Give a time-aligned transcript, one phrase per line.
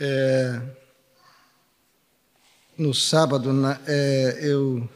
[0.00, 0.60] É,
[2.76, 3.50] no sábado,
[3.86, 4.88] é, eu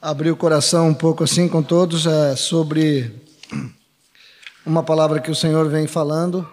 [0.00, 3.14] abri o coração um pouco assim com todos é, sobre
[4.64, 6.48] uma palavra que o Senhor vem falando.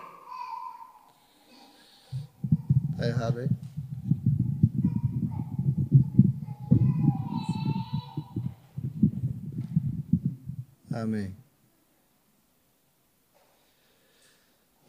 [2.91, 3.49] Está errado aí?
[10.91, 11.44] Amém.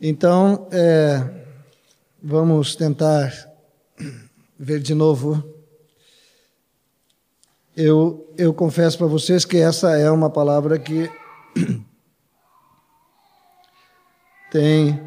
[0.00, 1.46] Então, é,
[2.22, 3.32] vamos tentar
[4.58, 5.42] ver de novo.
[7.74, 11.10] Eu, eu confesso para vocês que essa é uma palavra que
[14.52, 15.00] tem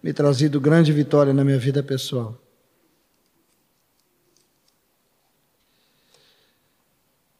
[0.00, 2.40] me trazido grande vitória na minha vida pessoal.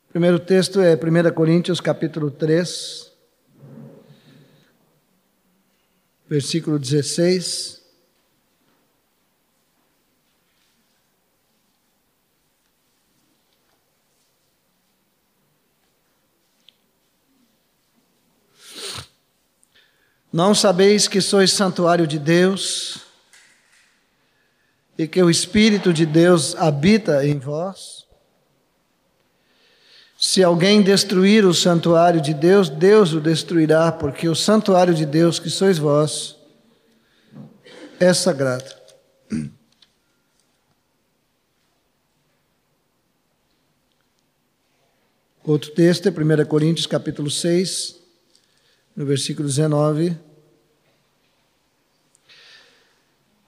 [0.08, 3.05] O primeiro texto é 1 Coríntios capítulo 3,
[6.28, 7.76] versículo 16.
[20.32, 22.98] Não sabeis que sois santuário de Deus
[24.98, 28.05] e que o Espírito de Deus habita em vós?
[30.18, 35.38] Se alguém destruir o santuário de Deus, Deus o destruirá, porque o santuário de Deus,
[35.38, 36.36] que sois vós,
[38.00, 38.74] é sagrado.
[45.44, 47.96] Outro texto é 1 Coríntios capítulo 6,
[48.96, 50.16] no versículo 19.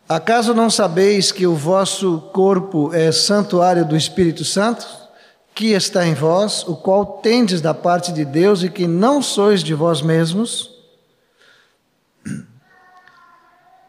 [0.06, 4.97] Acaso não sabeis que o vosso corpo é santuário do Espírito Santo?
[5.58, 9.60] Que está em vós, o qual tendes da parte de Deus e que não sois
[9.60, 10.70] de vós mesmos,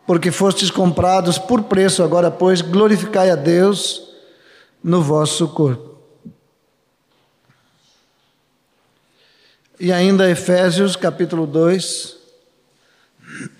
[0.07, 4.09] porque fostes comprados por preço, agora, pois, glorificai a Deus
[4.83, 5.99] no vosso corpo.
[9.79, 12.17] E ainda Efésios capítulo 2,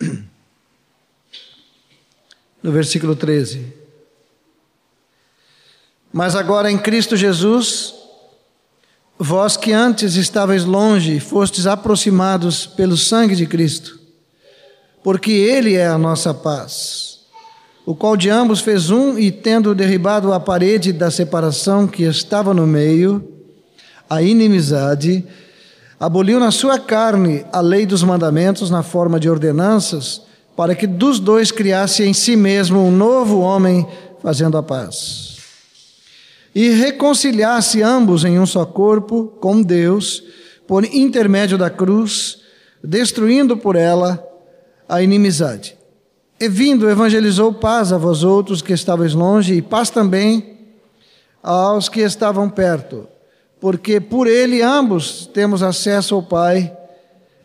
[2.63, 3.71] no versículo 13.
[6.11, 7.98] Mas agora em Cristo Jesus,
[9.21, 13.99] Vós que antes estáveis longe, fostes aproximados pelo sangue de Cristo,
[15.03, 17.19] porque Ele é a nossa paz,
[17.85, 22.53] o qual de ambos fez um e, tendo derribado a parede da separação que estava
[22.53, 23.21] no meio,
[24.09, 25.25] a inimizade,
[25.99, 30.21] aboliu na sua carne a lei dos mandamentos na forma de ordenanças,
[30.55, 33.85] para que dos dois criasse em si mesmo um novo homem,
[34.21, 35.28] fazendo a paz
[36.53, 40.23] e reconciliasse ambos em um só corpo com Deus,
[40.67, 42.39] por intermédio da cruz,
[42.83, 44.23] destruindo por ela
[44.87, 45.77] a inimizade.
[46.39, 50.57] E vindo, evangelizou paz a vós outros que estavais longe, e paz também
[51.43, 53.07] aos que estavam perto,
[53.59, 56.75] porque por ele ambos temos acesso ao Pai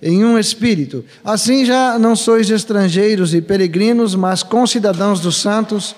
[0.02, 1.04] em um espírito.
[1.24, 5.94] Assim já não sois estrangeiros e peregrinos, mas concidadãos dos santos,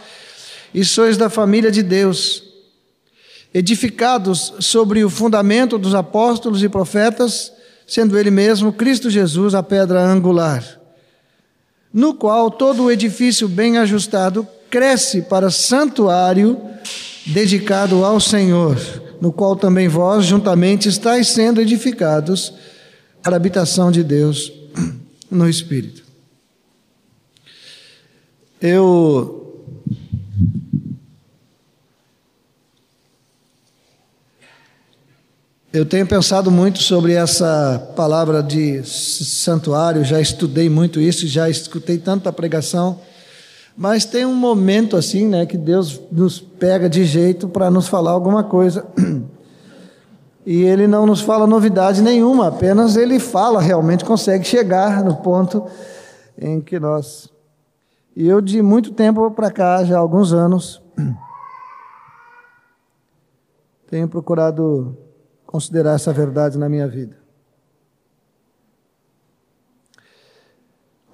[0.73, 2.46] e sois da família de Deus
[3.57, 7.51] edificados sobre o fundamento dos apóstolos e profetas,
[7.87, 10.63] sendo Ele mesmo, Cristo Jesus, a pedra angular,
[11.91, 16.61] no qual todo o edifício bem ajustado cresce para santuário
[17.25, 18.77] dedicado ao Senhor,
[19.23, 22.53] no qual também vós juntamente estáis sendo edificados
[23.23, 24.53] para a habitação de Deus
[25.31, 26.03] no Espírito.
[28.61, 29.46] Eu
[35.77, 41.99] Eu tenho pensado muito sobre essa palavra de santuário, já estudei muito isso, já escutei
[41.99, 42.99] tanta pregação,
[43.77, 48.13] mas tem um momento assim, né, que Deus nos pega de jeito para nos falar
[48.13, 48.87] alguma coisa.
[50.47, 55.67] E ele não nos fala novidade nenhuma, apenas ele fala, realmente consegue chegar no ponto
[56.39, 57.29] em que nós.
[58.15, 60.81] E eu, de muito tempo para cá, já há alguns anos,
[63.91, 64.97] tenho procurado
[65.47, 67.17] considerar essa verdade na minha vida.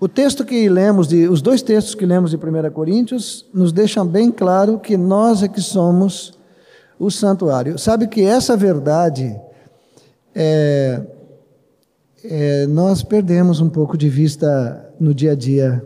[0.00, 4.04] O texto que lemos, de, os dois textos que lemos de 1 Coríntios, nos deixam
[4.04, 6.36] bem claro que nós é que somos
[6.98, 7.78] o santuário.
[7.78, 9.40] Sabe que essa verdade
[10.34, 11.00] é,
[12.24, 15.84] é, nós perdemos um pouco de vista no dia a dia.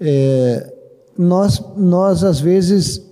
[0.00, 0.72] É,
[1.18, 3.02] nós, nós, às vezes,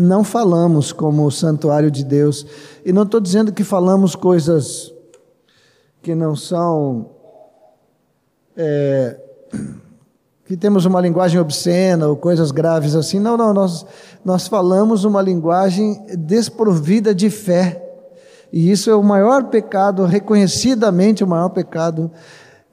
[0.00, 2.46] não falamos como o santuário de Deus.
[2.84, 4.92] E não estou dizendo que falamos coisas
[6.02, 7.10] que não são
[8.56, 9.20] é,
[10.44, 13.20] que temos uma linguagem obscena ou coisas graves assim.
[13.20, 13.86] Não, não, nós,
[14.24, 17.86] nós falamos uma linguagem desprovida de fé.
[18.52, 22.10] E isso é o maior pecado, reconhecidamente o maior pecado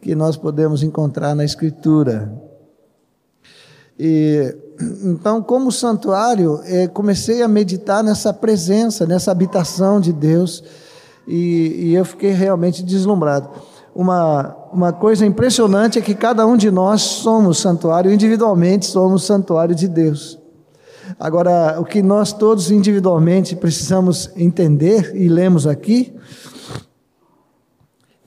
[0.02, 2.34] que nós podemos encontrar na Escritura.
[4.00, 4.56] E,
[5.04, 10.64] então, como santuário, eh, comecei a meditar nessa presença, nessa habitação de Deus,
[11.28, 13.50] e, e eu fiquei realmente deslumbrado
[13.98, 19.74] uma, uma coisa impressionante é que cada um de nós somos santuário, individualmente somos santuário
[19.74, 20.38] de Deus.
[21.20, 26.16] Agora, o que nós todos individualmente precisamos entender, e lemos aqui,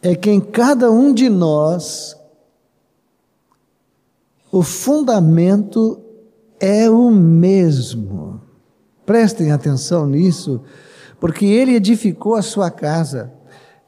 [0.03, 2.17] é que em cada um de nós,
[4.51, 6.01] o fundamento
[6.61, 8.41] é o mesmo.
[9.07, 10.61] Prestem atenção nisso,
[11.19, 13.33] porque ele edificou a sua casa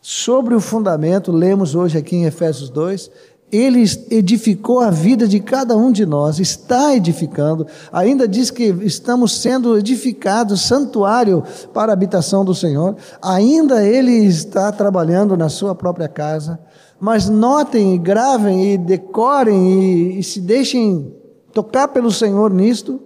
[0.00, 3.10] sobre o fundamento, lemos hoje aqui em Efésios 2,
[3.52, 9.40] ele edificou a vida de cada um de nós, está edificando, ainda diz que estamos
[9.40, 16.08] sendo edificados, santuário para a habitação do Senhor, ainda ele está trabalhando na sua própria
[16.08, 16.58] casa,
[16.98, 21.14] mas notem, gravem e decorem e, e se deixem
[21.52, 23.00] tocar pelo Senhor nisto,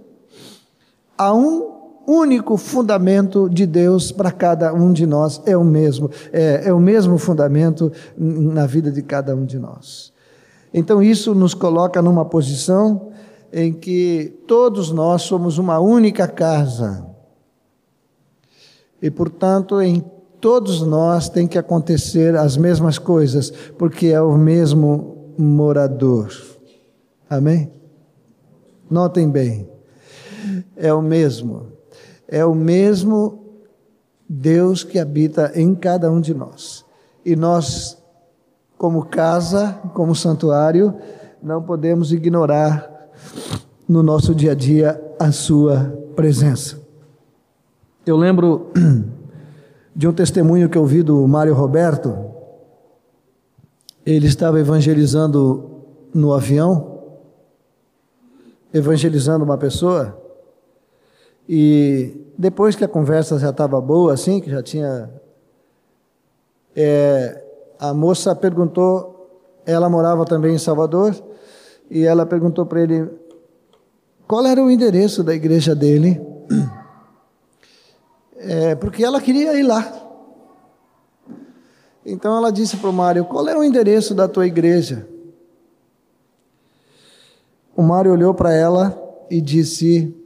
[1.17, 1.77] há um
[2.07, 6.79] único fundamento de Deus para cada um de nós é o mesmo, é, é o
[6.79, 10.13] mesmo fundamento na vida de cada um de nós.
[10.73, 13.09] Então isso nos coloca numa posição
[13.53, 17.05] em que todos nós somos uma única casa.
[19.03, 20.05] E portanto, em
[20.41, 26.31] todos nós tem que acontecer as mesmas coisas, porque é o mesmo morador.
[27.29, 27.76] Amém?
[28.91, 29.69] Notem bem.
[30.77, 31.77] É o mesmo
[32.29, 33.45] é o mesmo
[34.29, 36.85] Deus que habita em cada um de nós.
[37.25, 37.99] E nós,
[38.77, 40.95] como casa, como santuário,
[41.43, 42.91] não podemos ignorar
[43.89, 46.81] no nosso dia a dia a sua presença.
[48.05, 48.73] Eu lembro
[49.95, 52.15] de um testemunho que eu vi do Mário Roberto.
[54.05, 55.83] Ele estava evangelizando
[56.15, 56.96] no avião,
[58.73, 60.23] evangelizando uma pessoa,
[61.49, 65.11] e depois que a conversa já estava boa, assim, que já tinha.
[66.75, 67.43] É,
[67.79, 69.31] a moça perguntou,
[69.65, 71.15] ela morava também em Salvador,
[71.91, 73.09] e ela perguntou para ele
[74.27, 76.21] qual era o endereço da igreja dele,
[78.37, 80.03] é, porque ela queria ir lá.
[82.05, 85.09] Então ela disse para o Mário: Qual é o endereço da tua igreja?
[87.77, 88.99] O Mário olhou para ela
[89.31, 90.17] e disse: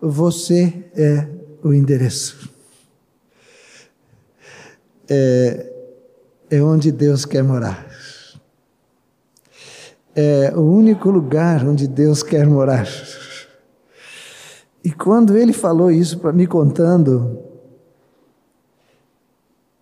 [0.00, 1.28] você é
[1.64, 2.48] o endereço.
[5.10, 5.72] É,
[6.48, 7.84] é onde Deus quer morar.
[10.14, 12.86] É o único lugar onde Deus quer morar.
[14.84, 17.42] E quando ele falou isso para me contando,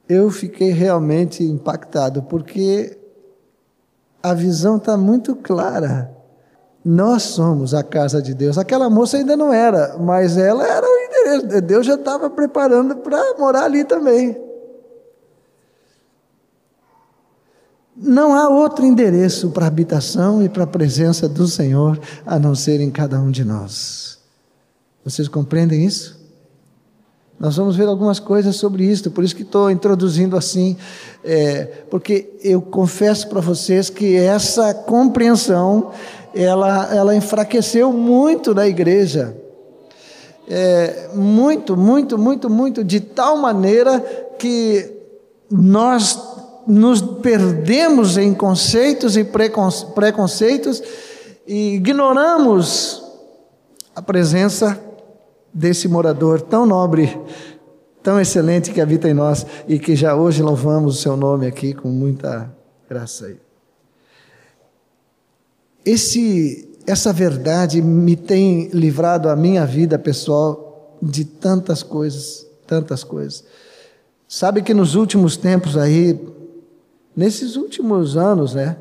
[0.08, 2.98] eu fiquei realmente impactado, porque
[4.22, 6.15] a visão está muito clara.
[6.88, 8.56] Nós somos a casa de Deus.
[8.56, 11.60] Aquela moça ainda não era, mas ela era o endereço.
[11.62, 14.40] Deus já estava preparando para morar ali também.
[17.96, 22.54] Não há outro endereço para a habitação e para a presença do Senhor a não
[22.54, 24.20] ser em cada um de nós.
[25.04, 26.16] Vocês compreendem isso?
[27.38, 30.74] Nós vamos ver algumas coisas sobre isso, por isso que estou introduzindo assim,
[31.22, 35.90] é, porque eu confesso para vocês que essa compreensão
[36.36, 39.36] ela, ela enfraqueceu muito na igreja.
[40.48, 43.98] É, muito, muito, muito, muito, de tal maneira
[44.38, 44.92] que
[45.50, 46.18] nós
[46.66, 50.82] nos perdemos em conceitos e preconceitos
[51.46, 53.04] e ignoramos
[53.94, 54.78] a presença
[55.54, 57.18] desse morador tão nobre,
[58.02, 61.72] tão excelente que habita em nós e que já hoje louvamos o seu nome aqui
[61.72, 62.52] com muita
[62.88, 63.45] graça.
[65.86, 73.44] Esse, essa verdade me tem livrado a minha vida pessoal de tantas coisas, tantas coisas.
[74.26, 76.18] Sabe que nos últimos tempos aí,
[77.14, 78.76] nesses últimos anos, né?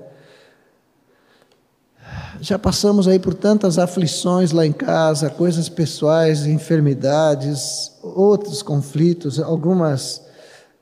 [2.41, 10.21] Já passamos aí por tantas aflições lá em casa, coisas pessoais, enfermidades, outros conflitos, algumas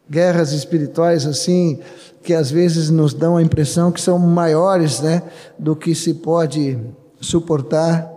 [0.10, 1.80] guerras espirituais assim,
[2.24, 5.24] que às vezes nos dão a impressão que são maiores né,
[5.60, 6.80] do que se pode
[7.20, 8.12] suportar.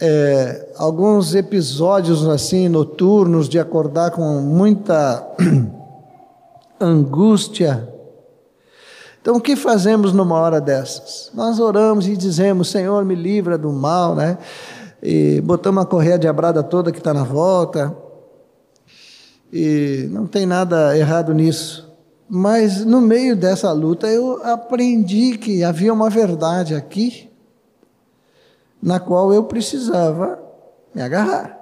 [0.00, 5.24] É, alguns episódios assim noturnos de acordar com muita
[6.80, 7.88] angústia,
[9.22, 11.30] Então, o que fazemos numa hora dessas?
[11.32, 14.36] Nós oramos e dizemos: Senhor, me livra do mal, né?
[15.00, 18.03] E botamos a correia de abrada toda que está na volta.
[19.56, 21.88] E não tem nada errado nisso.
[22.28, 27.30] Mas no meio dessa luta eu aprendi que havia uma verdade aqui
[28.82, 30.42] na qual eu precisava
[30.92, 31.56] me agarrar.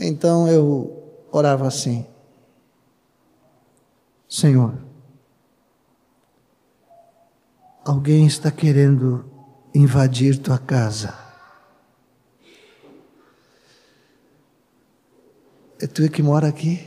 [0.00, 2.06] Então eu orava assim:
[4.26, 4.72] Senhor,
[7.84, 9.26] alguém está querendo
[9.74, 11.23] invadir tua casa.
[15.80, 16.86] É tu que mora aqui?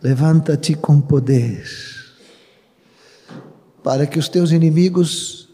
[0.00, 1.64] Levanta-te com poder,
[3.84, 5.48] para que os teus inimigos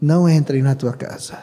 [0.00, 1.38] não entrem na tua casa,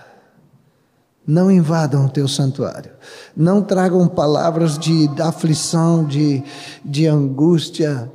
[1.25, 2.91] não invadam o teu santuário,
[3.35, 6.43] não tragam palavras de aflição, de,
[6.85, 8.11] de angústia.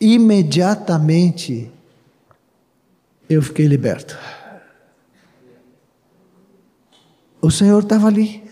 [0.00, 1.70] Imediatamente
[3.28, 4.18] eu fiquei liberto.
[7.40, 8.48] O Senhor estava ali.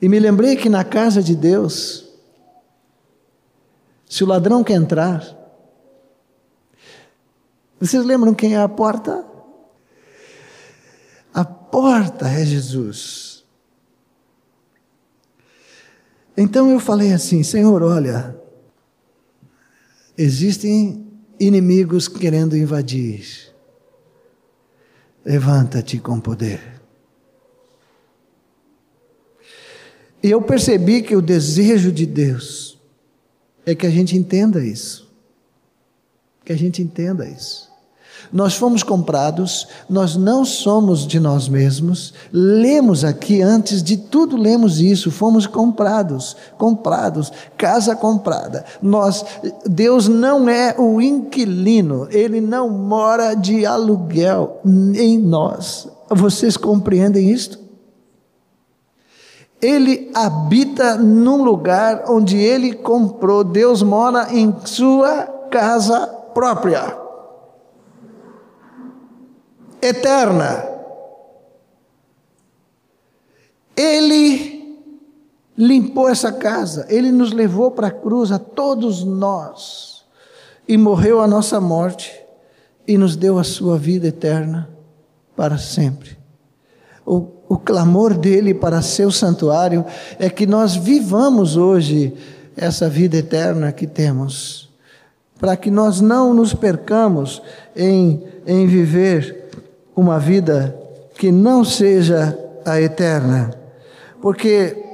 [0.00, 2.08] E me lembrei que na casa de Deus,
[4.08, 5.36] se o ladrão quer entrar,
[7.78, 9.24] vocês lembram quem é a porta?
[11.32, 13.44] A porta é Jesus.
[16.36, 18.38] Então eu falei assim: Senhor, olha,
[20.16, 21.06] existem
[21.38, 23.45] inimigos querendo invadir.
[25.26, 26.80] Levanta-te com poder.
[30.22, 32.78] E eu percebi que o desejo de Deus
[33.66, 35.12] é que a gente entenda isso.
[36.44, 37.68] Que a gente entenda isso.
[38.32, 42.12] Nós fomos comprados, nós não somos de nós mesmos.
[42.32, 45.10] Lemos aqui, antes de tudo, lemos isso.
[45.10, 48.64] Fomos comprados, comprados, casa comprada.
[48.82, 49.24] Nós,
[49.64, 54.60] Deus não é o inquilino, Ele não mora de aluguel
[54.94, 55.88] em nós.
[56.10, 57.66] Vocês compreendem isto?
[59.60, 66.94] Ele habita num lugar onde ele comprou, Deus mora em sua casa própria,
[69.88, 70.64] eterna.
[73.76, 74.80] Ele
[75.56, 80.04] limpou essa casa, ele nos levou para a cruz, a todos nós,
[80.68, 82.12] e morreu a nossa morte,
[82.86, 84.70] e nos deu a sua vida eterna
[85.34, 86.16] para sempre.
[87.04, 89.84] O o clamor dele para seu santuário
[90.18, 92.12] é que nós vivamos hoje
[92.56, 94.68] essa vida eterna que temos,
[95.38, 97.42] para que nós não nos percamos
[97.74, 99.45] em, em viver
[99.96, 100.78] uma vida
[101.16, 103.50] que não seja a eterna,
[104.20, 104.84] porque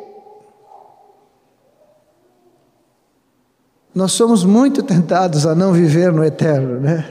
[3.95, 7.05] Nós somos muito tentados a não viver no eterno, né?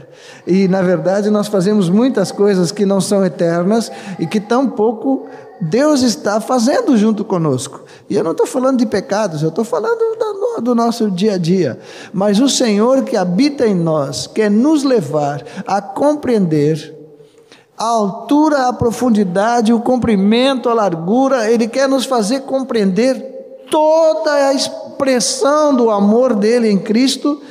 [0.48, 5.28] E na verdade nós fazemos muitas coisas que não são eternas e que tampouco
[5.62, 7.84] Deus está fazendo junto conosco.
[8.10, 10.00] E eu não estou falando de pecados, eu estou falando
[10.60, 11.78] do nosso dia a dia.
[12.12, 17.01] Mas o Senhor que habita em nós quer nos levar a compreender
[17.82, 24.54] a altura, a profundidade, o comprimento, a largura, Ele quer nos fazer compreender toda a
[24.54, 27.42] expressão do amor dele em Cristo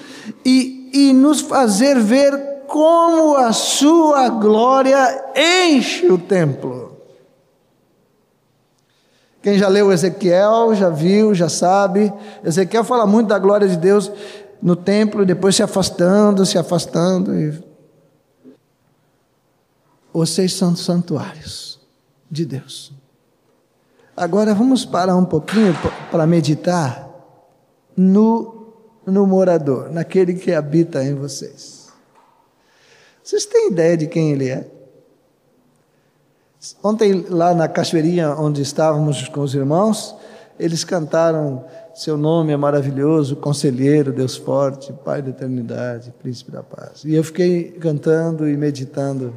[0.45, 6.97] e, e nos fazer ver como a sua glória enche o templo.
[9.43, 12.13] Quem já leu Ezequiel, já viu, já sabe.
[12.45, 14.13] Ezequiel fala muito da glória de Deus
[14.63, 17.35] no templo, depois se afastando, se afastando.
[17.35, 17.70] E...
[20.13, 21.81] Vocês são santuários
[22.31, 22.93] de Deus.
[24.17, 25.75] Agora vamos parar um pouquinho
[26.11, 27.09] para meditar
[27.97, 28.75] no,
[29.07, 31.89] no morador, naquele que habita em vocês.
[33.23, 34.69] Vocês têm ideia de quem ele é?
[36.83, 40.15] Ontem, lá na cachoeirinha onde estávamos com os irmãos,
[40.59, 41.65] eles cantaram:
[41.95, 47.03] Seu nome é maravilhoso, Conselheiro, Deus forte, Pai da eternidade, Príncipe da paz.
[47.05, 49.33] E eu fiquei cantando e meditando.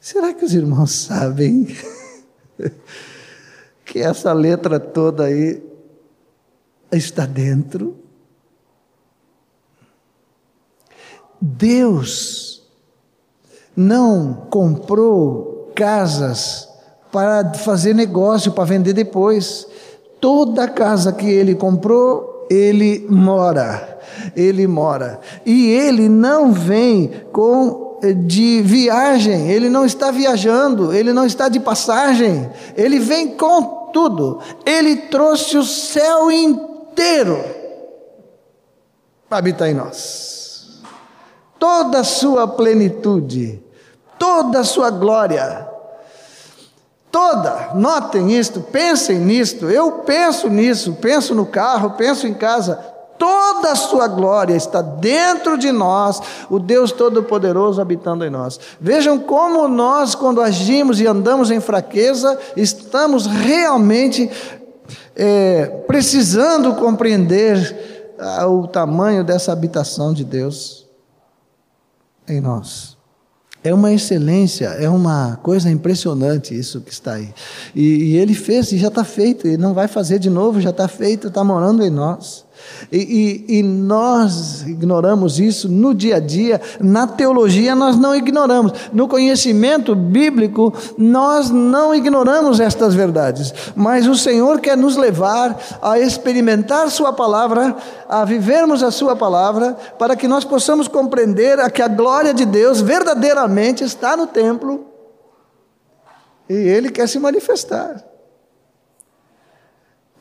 [0.00, 1.76] Será que os irmãos sabem
[3.84, 5.62] que essa letra toda aí
[6.90, 7.96] está dentro.
[11.40, 12.62] Deus
[13.76, 16.68] não comprou casas
[17.12, 19.66] para fazer negócio, para vender depois.
[20.20, 23.98] Toda casa que ele comprou, ele mora.
[24.36, 25.20] Ele mora.
[25.44, 31.60] E ele não vem com de viagem, ele não está viajando, ele não está de
[31.60, 34.40] passagem, ele vem com tudo.
[34.64, 37.42] Ele trouxe o céu inteiro
[39.28, 40.80] para habitar em nós.
[41.58, 43.62] Toda a sua plenitude,
[44.18, 45.68] toda a sua glória.
[47.12, 49.68] Toda, notem isto, pensem nisto.
[49.68, 55.58] Eu penso nisso, penso no carro, penso em casa toda a sua glória está dentro
[55.58, 58.58] de nós, o Deus Todo-Poderoso habitando em nós.
[58.80, 64.30] Vejam como nós, quando agimos e andamos em fraqueza, estamos realmente
[65.14, 70.88] é, precisando compreender ah, o tamanho dessa habitação de Deus
[72.26, 72.96] em nós.
[73.62, 77.34] É uma excelência, é uma coisa impressionante isso que está aí.
[77.74, 80.70] E, e ele fez e já está feito, e não vai fazer de novo, já
[80.70, 82.48] está feito, está morando em nós.
[82.90, 88.72] E, e, e, nós ignoramos isso no dia a dia, na teologia nós não ignoramos,
[88.92, 95.98] no conhecimento bíblico nós não ignoramos estas verdades, mas o Senhor quer nos levar a
[95.98, 97.76] experimentar Sua palavra,
[98.08, 102.80] a vivermos a Sua palavra, para que nós possamos compreender que a glória de Deus
[102.80, 104.86] verdadeiramente está no templo
[106.48, 108.09] e Ele quer se manifestar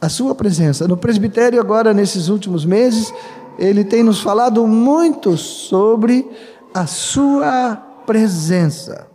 [0.02, 0.88] a sua presença.
[0.88, 3.14] No presbitério, agora, nesses últimos meses,
[3.58, 6.30] ele tem nos falado muito sobre
[6.74, 7.76] a sua
[8.06, 9.08] presença.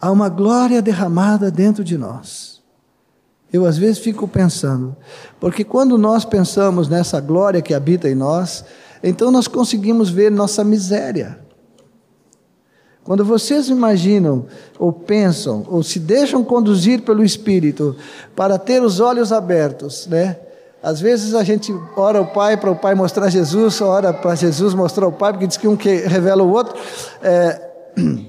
[0.00, 2.62] Há uma glória derramada dentro de nós.
[3.52, 4.94] Eu às vezes fico pensando,
[5.40, 8.64] porque quando nós pensamos nessa glória que habita em nós,
[9.02, 11.45] então nós conseguimos ver nossa miséria.
[13.06, 14.46] Quando vocês imaginam,
[14.80, 17.94] ou pensam, ou se deixam conduzir pelo Espírito
[18.34, 20.36] para ter os olhos abertos, né?
[20.82, 24.74] Às vezes a gente ora o Pai para o Pai mostrar Jesus, ora para Jesus
[24.74, 26.74] mostrar o Pai, porque diz que um que revela o outro.
[27.22, 27.70] É...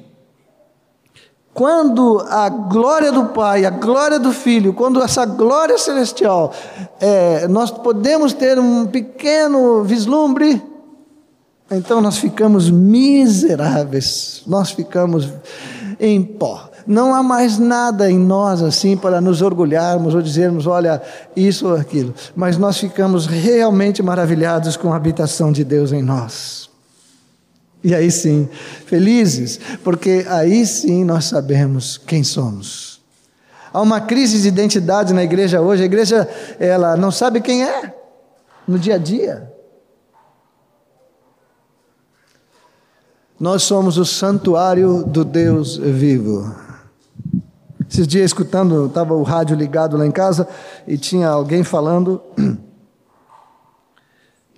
[1.55, 6.54] Quando a glória do Pai, a glória do Filho, quando essa glória celestial,
[6.99, 10.62] é, nós podemos ter um pequeno vislumbre
[11.69, 15.32] então nós ficamos miseráveis, nós ficamos
[15.99, 16.69] em pó.
[16.86, 21.01] Não há mais nada em nós assim para nos orgulharmos ou dizermos, olha,
[21.36, 22.15] isso ou aquilo.
[22.34, 26.69] Mas nós ficamos realmente maravilhados com a habitação de Deus em nós.
[27.84, 28.47] E aí sim,
[28.86, 33.01] felizes, porque aí sim nós sabemos quem somos.
[33.73, 35.84] Há uma crise de identidade na igreja hoje.
[35.84, 36.27] A igreja,
[36.58, 37.93] ela não sabe quem é
[38.67, 39.51] no dia a dia.
[43.39, 46.56] Nós somos o santuário do Deus vivo.
[47.89, 50.47] Esses dias escutando, estava o rádio ligado lá em casa
[50.88, 52.21] e tinha alguém falando.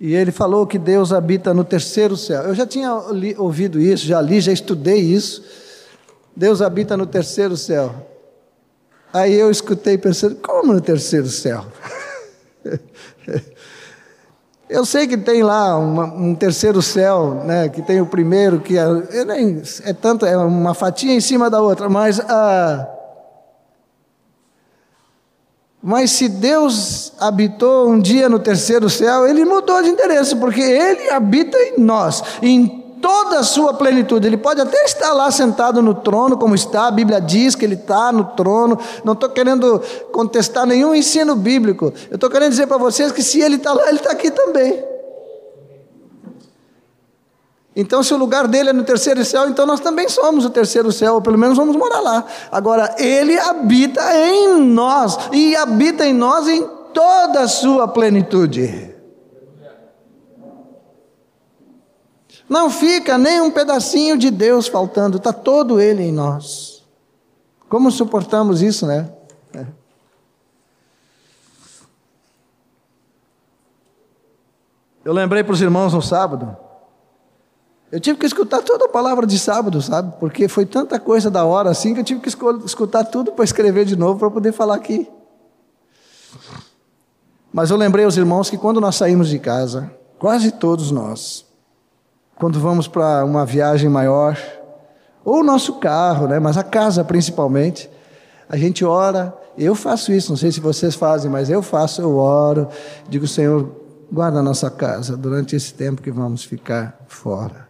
[0.00, 2.44] E ele falou que Deus habita no terceiro céu.
[2.44, 5.44] Eu já tinha li, ouvido isso, já li, já estudei isso.
[6.34, 7.94] Deus habita no terceiro céu.
[9.12, 11.66] Aí eu escutei pensando, como no terceiro céu?
[14.70, 18.78] Eu sei que tem lá uma, um terceiro céu, né, que tem o primeiro, que
[18.78, 18.84] é,
[19.84, 22.88] é, tanto, é uma fatia em cima da outra, mas ah,
[25.82, 31.10] mas se Deus habitou um dia no terceiro céu, ele mudou de endereço, porque ele
[31.10, 34.26] habita em nós, em toda a sua plenitude.
[34.26, 37.74] Ele pode até estar lá sentado no trono, como está, a Bíblia diz que ele
[37.74, 38.78] está no trono.
[39.04, 39.80] Não estou querendo
[40.12, 41.92] contestar nenhum ensino bíblico.
[42.10, 44.84] Eu estou querendo dizer para vocês que se ele está lá, ele está aqui também.
[47.74, 50.90] Então, se o lugar dele é no terceiro céu, então nós também somos o terceiro
[50.90, 52.24] céu, ou pelo menos vamos morar lá.
[52.50, 58.89] Agora, ele habita em nós, e habita em nós em toda a sua plenitude.
[62.50, 66.84] Não fica nem um pedacinho de Deus faltando, está todo Ele em nós.
[67.68, 69.08] Como suportamos isso, né?
[69.54, 69.64] É.
[75.04, 76.56] Eu lembrei para os irmãos no sábado.
[77.92, 80.16] Eu tive que escutar toda a palavra de sábado, sabe?
[80.18, 83.84] Porque foi tanta coisa da hora assim que eu tive que escutar tudo para escrever
[83.84, 85.08] de novo para poder falar aqui.
[87.52, 91.48] Mas eu lembrei aos irmãos que quando nós saímos de casa, quase todos nós,
[92.40, 94.36] quando vamos para uma viagem maior,
[95.22, 96.38] ou o nosso carro, né?
[96.38, 97.88] mas a casa principalmente,
[98.48, 102.16] a gente ora, eu faço isso, não sei se vocês fazem, mas eu faço, eu
[102.16, 102.66] oro,
[103.10, 103.70] digo, Senhor,
[104.10, 107.68] guarda a nossa casa durante esse tempo que vamos ficar fora.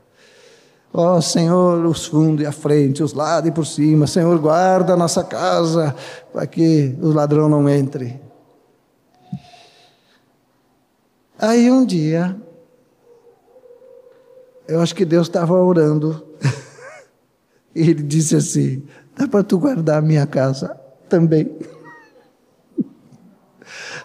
[0.94, 4.92] Ó oh, Senhor, os fundos e a frente, os lados e por cima, Senhor, guarda
[4.92, 5.94] a nossa casa
[6.32, 8.20] para que o ladrão não entre.
[11.36, 12.36] Aí um dia,
[14.70, 16.24] Eu acho que Deus estava orando.
[17.74, 18.84] e ele disse assim:
[19.16, 20.78] dá para tu guardar a minha casa
[21.08, 21.50] também.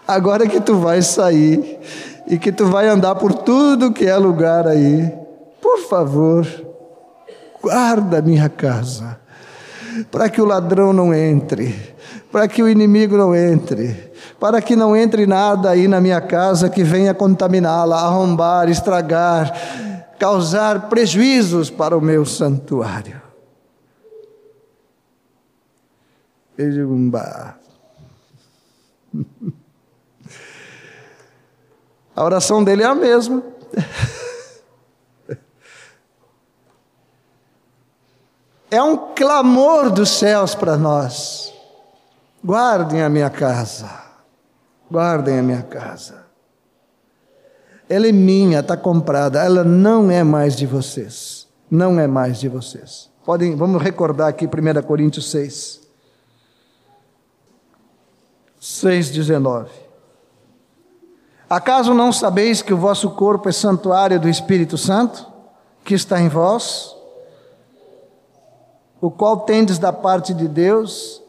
[0.07, 1.79] Agora que tu vai sair
[2.27, 5.13] e que tu vai andar por tudo que é lugar aí,
[5.61, 6.47] por favor,
[7.61, 9.19] guarda a minha casa,
[10.09, 11.75] para que o ladrão não entre,
[12.31, 16.71] para que o inimigo não entre, para que não entre nada aí na minha casa
[16.71, 19.53] que venha contaminá-la, arrombar, estragar,
[20.25, 23.21] causar prejuízos para o meu santuário.
[26.57, 27.11] Eu digo.
[32.15, 33.43] A oração dele é a mesma.
[38.71, 41.53] É um clamor dos céus para nós.
[42.43, 43.89] Guardem a minha casa.
[44.91, 46.24] Guardem a minha casa.
[47.87, 49.43] Ela é minha, está comprada.
[49.43, 51.47] Ela não é mais de vocês.
[51.69, 53.09] Não é mais de vocês.
[53.25, 55.81] Podem, vamos recordar aqui 1 Coríntios 6.
[58.61, 59.67] 6,19.
[61.49, 65.27] Acaso não sabeis que o vosso corpo é santuário do Espírito Santo,
[65.83, 66.95] que está em vós,
[68.99, 71.21] o qual tendes da parte de Deus,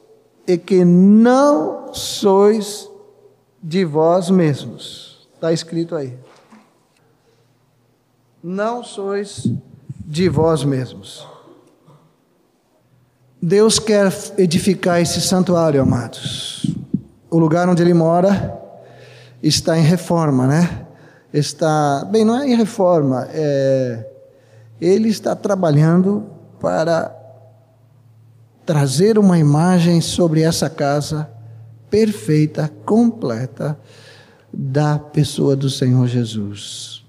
[0.47, 2.89] e que não sois
[3.63, 5.29] de vós mesmos?
[5.35, 6.17] Está escrito aí.
[8.49, 9.45] Não sois
[10.07, 11.27] de vós mesmos.
[13.43, 16.65] Deus quer edificar esse santuário, amados.
[17.29, 18.57] O lugar onde ele mora
[19.43, 20.87] está em reforma, né?
[21.35, 24.09] Está, bem, não é em reforma, é,
[24.81, 26.31] ele está trabalhando
[26.61, 27.13] para
[28.65, 31.29] trazer uma imagem sobre essa casa
[31.91, 33.77] perfeita, completa
[34.53, 37.06] da pessoa do Senhor Jesus.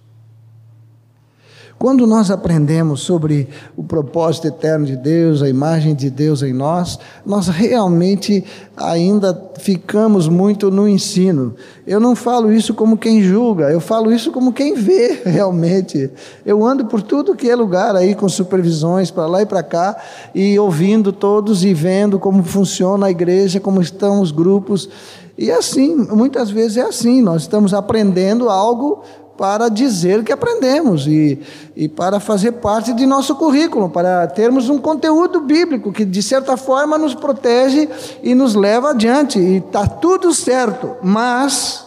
[1.79, 6.97] Quando nós aprendemos sobre o propósito eterno de Deus, a imagem de Deus em nós,
[7.23, 8.43] nós realmente
[8.75, 11.53] ainda ficamos muito no ensino.
[11.85, 16.09] Eu não falo isso como quem julga, eu falo isso como quem vê realmente.
[16.43, 19.97] Eu ando por tudo que é lugar aí com supervisões para lá e para cá
[20.33, 24.89] e ouvindo todos e vendo como funciona a igreja, como estão os grupos.
[25.37, 29.03] E assim, muitas vezes é assim, nós estamos aprendendo algo
[29.37, 31.39] para dizer que aprendemos e,
[31.75, 36.57] e para fazer parte de nosso currículo, para termos um conteúdo bíblico que, de certa
[36.57, 37.87] forma, nos protege
[38.23, 39.39] e nos leva adiante.
[39.39, 41.85] E está tudo certo, mas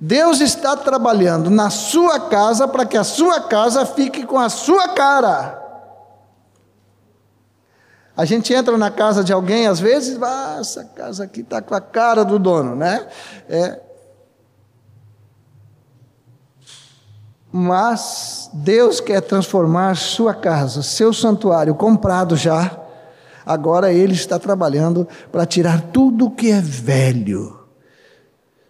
[0.00, 4.88] Deus está trabalhando na sua casa para que a sua casa fique com a sua
[4.88, 5.60] cara.
[8.16, 11.74] A gente entra na casa de alguém, às vezes, ah, essa casa aqui está com
[11.74, 13.06] a cara do dono, né?
[13.48, 13.80] É,
[17.52, 22.78] Mas Deus quer transformar sua casa, seu santuário, comprado já.
[23.44, 27.58] Agora Ele está trabalhando para tirar tudo que é velho,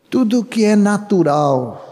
[0.09, 1.87] tudo que é natural.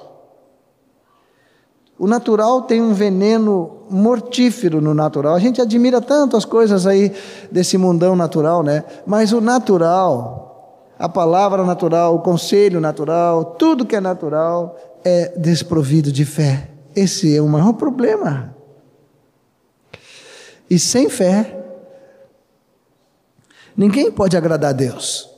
[1.99, 5.35] O natural tem um veneno mortífero no natural.
[5.35, 7.13] A gente admira tanto as coisas aí
[7.51, 8.85] desse mundão natural, né?
[9.05, 16.13] Mas o natural, a palavra natural, o conselho natural, tudo que é natural é desprovido
[16.13, 16.78] de fé.
[16.99, 18.57] Esse é o maior problema.
[20.69, 21.57] E sem fé,
[23.77, 25.31] ninguém pode agradar a Deus.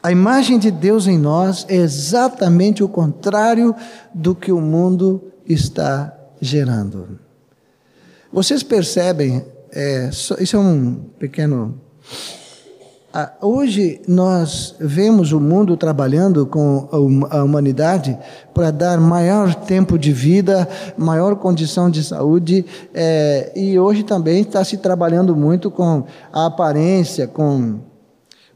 [0.00, 3.74] A imagem de Deus em nós é exatamente o contrário
[4.14, 7.18] do que o mundo está gerando.
[8.32, 11.80] Vocês percebem, é, isso é um pequeno
[13.42, 16.88] hoje nós vemos o mundo trabalhando com
[17.30, 18.18] a humanidade
[18.54, 24.64] para dar maior tempo de vida, maior condição de saúde, é, e hoje também está
[24.64, 27.80] se trabalhando muito com a aparência, com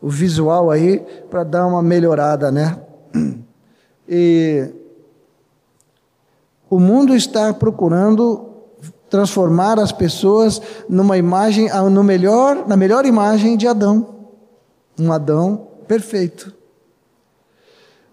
[0.00, 2.78] o visual aí, para dar uma melhorada, né?
[4.08, 4.70] E
[6.70, 8.46] o mundo está procurando
[9.10, 14.15] transformar as pessoas numa imagem, no melhor, na melhor imagem de Adão
[14.98, 16.52] um Adão perfeito.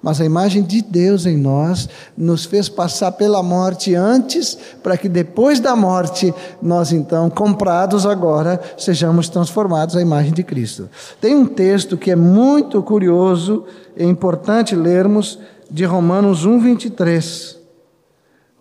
[0.04, 5.08] Mas a imagem de Deus em nós nos fez passar pela morte antes, para que
[5.08, 10.89] depois da morte, nós então, comprados agora, sejamos transformados à imagem de Cristo.
[11.22, 13.63] Tem um texto que é muito curioso
[13.96, 15.39] e importante lermos,
[15.72, 17.58] de Romanos 1, 23.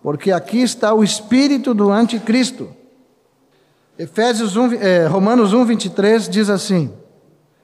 [0.01, 2.69] Porque aqui está o espírito do anticristo.
[3.99, 6.91] Efésios 1, eh, Romanos 1, 23 diz assim.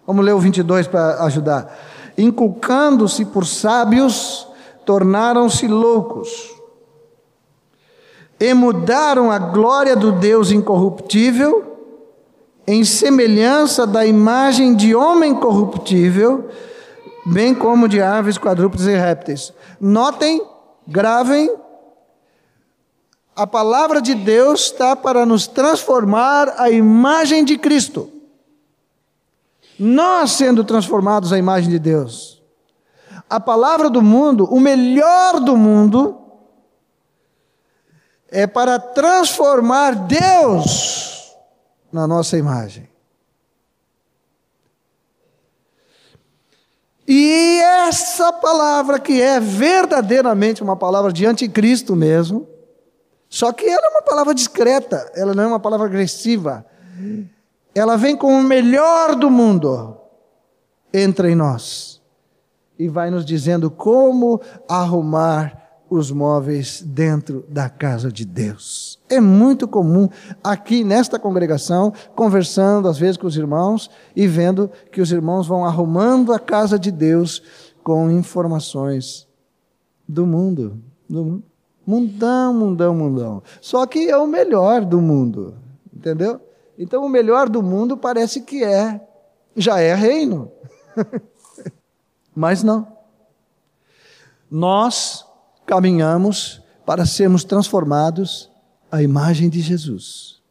[0.09, 1.71] Vamos ler o 22 para ajudar.
[2.17, 4.47] Inculcando-se por sábios,
[4.83, 6.49] tornaram-se loucos
[8.39, 11.77] e mudaram a glória do Deus incorruptível
[12.65, 16.49] em semelhança da imagem de homem corruptível,
[17.27, 19.53] bem como de aves, quadrúpedes e répteis.
[19.79, 20.41] Notem,
[20.87, 21.55] gravem,
[23.35, 28.17] a palavra de Deus está para nos transformar à imagem de Cristo.
[29.79, 32.43] Nós sendo transformados à imagem de Deus.
[33.29, 36.19] A palavra do mundo, o melhor do mundo,
[38.27, 41.33] é para transformar Deus
[41.91, 42.89] na nossa imagem.
[47.07, 52.47] E essa palavra, que é verdadeiramente uma palavra de anticristo mesmo,
[53.27, 56.65] só que ela é uma palavra discreta, ela não é uma palavra agressiva.
[57.73, 59.97] Ela vem com o melhor do mundo,
[60.93, 62.01] entra em nós
[62.77, 68.99] e vai nos dizendo como arrumar os móveis dentro da casa de Deus.
[69.09, 70.07] É muito comum
[70.43, 75.65] aqui nesta congregação, conversando às vezes com os irmãos e vendo que os irmãos vão
[75.65, 77.41] arrumando a casa de Deus
[77.83, 79.27] com informações
[80.07, 80.79] do mundo,
[81.09, 81.43] do.
[81.85, 83.43] Mundão, mundão, mundão.
[83.59, 85.55] Só que é o melhor do mundo,
[85.91, 86.39] entendeu?
[86.79, 89.05] Então o melhor do mundo parece que é,
[89.53, 90.49] já é reino.
[92.33, 92.87] Mas não.
[94.49, 95.25] Nós
[95.65, 98.49] caminhamos para sermos transformados
[98.89, 100.41] à imagem de Jesus.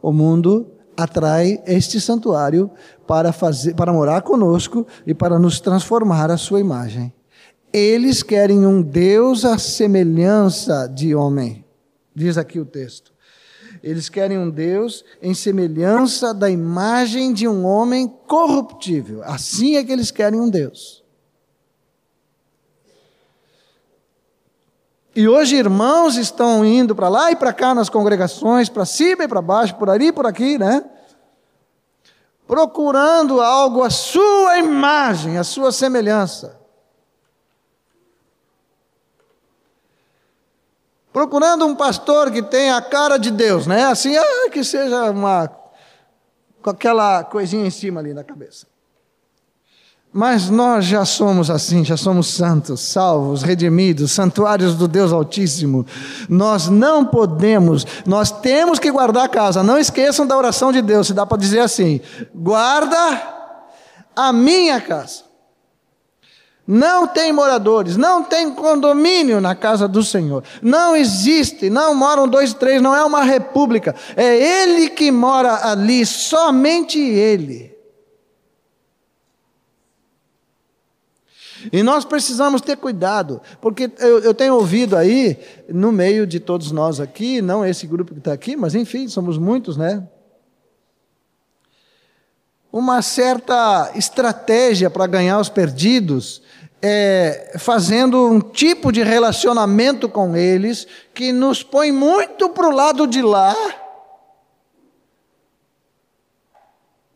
[0.00, 2.70] O mundo atrai este santuário
[3.06, 7.12] para fazer para morar conosco e para nos transformar à sua imagem.
[7.72, 11.64] Eles querem um Deus à semelhança de homem.
[12.14, 13.11] Diz aqui o texto.
[13.82, 19.22] Eles querem um Deus em semelhança da imagem de um homem corruptível.
[19.24, 21.02] Assim é que eles querem um Deus.
[25.14, 29.28] E hoje irmãos estão indo para lá e para cá nas congregações, para cima e
[29.28, 30.84] para baixo, por ali e por aqui, né?
[32.46, 36.61] Procurando algo à sua imagem, à sua semelhança.
[41.12, 43.84] Procurando um pastor que tenha a cara de Deus, né?
[43.84, 45.50] Assim, ah, que seja uma
[46.62, 48.66] com aquela coisinha em cima ali na cabeça.
[50.12, 55.86] Mas nós já somos assim, já somos santos, salvos, redimidos, santuários do Deus Altíssimo.
[56.28, 59.62] Nós não podemos, nós temos que guardar a casa.
[59.62, 62.00] Não esqueçam da oração de Deus, se dá para dizer assim:
[62.34, 63.22] guarda
[64.14, 65.31] a minha casa.
[66.74, 70.42] Não tem moradores, não tem condomínio na casa do Senhor.
[70.62, 73.94] Não existe, não moram dois, três, não é uma república.
[74.16, 77.76] É Ele que mora ali, somente Ele.
[81.70, 86.72] E nós precisamos ter cuidado, porque eu, eu, tenho ouvido aí, no meio de todos
[86.72, 90.08] nós aqui, não esse grupo que está aqui, mas enfim, somos muitos, né?
[92.72, 96.40] Uma certa estratégia para ganhar os perdidos,
[96.82, 103.06] é, fazendo um tipo de relacionamento com eles que nos põe muito para o lado
[103.06, 103.54] de lá.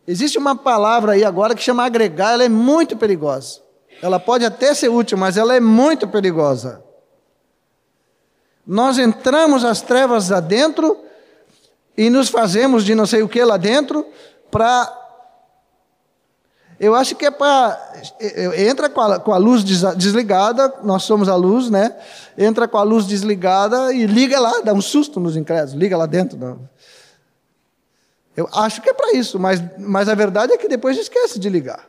[0.07, 3.61] Existe uma palavra aí agora que chama agregar, ela é muito perigosa.
[4.01, 6.81] Ela pode até ser útil, mas ela é muito perigosa.
[8.65, 10.97] Nós entramos as trevas lá dentro
[11.97, 14.05] e nos fazemos de não sei o que lá dentro
[14.49, 15.03] para.
[16.79, 18.01] Eu acho que é para.
[18.55, 21.95] Entra com a, com a luz desligada, nós somos a luz, né?
[22.37, 26.05] Entra com a luz desligada e liga lá, dá um susto nos incrédulos, liga lá
[26.05, 26.59] dentro.
[28.35, 31.49] Eu acho que é para isso, mas, mas a verdade é que depois esquece de
[31.49, 31.87] ligar.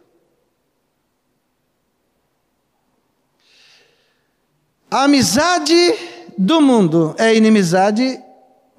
[4.90, 5.94] A amizade
[6.38, 8.18] do mundo é inimizade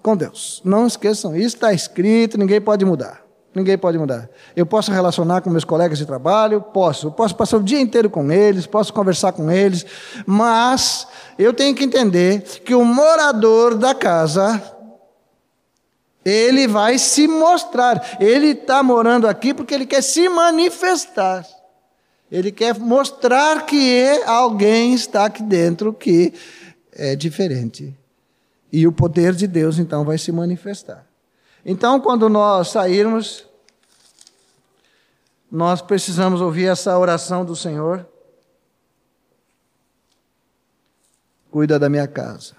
[0.02, 0.60] com Deus.
[0.66, 3.29] Não esqueçam isso, está escrito, ninguém pode mudar.
[3.60, 4.30] Ninguém pode mudar.
[4.56, 7.12] Eu posso relacionar com meus colegas de trabalho, posso.
[7.12, 9.86] Posso passar o dia inteiro com eles, posso conversar com eles,
[10.26, 11.06] mas
[11.38, 14.64] eu tenho que entender que o morador da casa,
[16.24, 18.18] ele vai se mostrar.
[18.18, 21.46] Ele está morando aqui porque ele quer se manifestar.
[22.32, 26.34] Ele quer mostrar que alguém está aqui dentro que
[26.94, 27.94] é diferente.
[28.72, 31.06] E o poder de Deus então vai se manifestar.
[31.66, 33.49] Então, quando nós sairmos,
[35.52, 38.08] nós precisamos ouvir essa oração do Senhor.
[41.50, 42.56] Cuida da minha casa,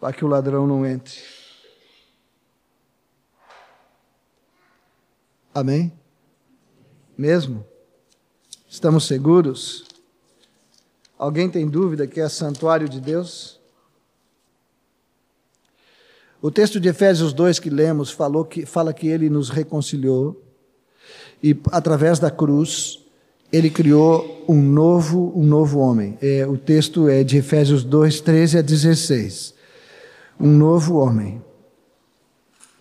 [0.00, 1.20] para que o ladrão não entre.
[5.54, 5.98] Amém?
[7.18, 7.66] mesmo?
[8.68, 9.84] Estamos seguros?
[11.18, 13.57] Alguém tem dúvida que é santuário de Deus?
[16.40, 20.40] O texto de Efésios 2 que lemos falou que, fala que ele nos reconciliou
[21.42, 23.04] e através da cruz
[23.52, 26.16] ele criou um novo, um novo homem.
[26.22, 29.54] É, o texto é de Efésios 2, 13 a 16.
[30.38, 31.42] Um novo homem.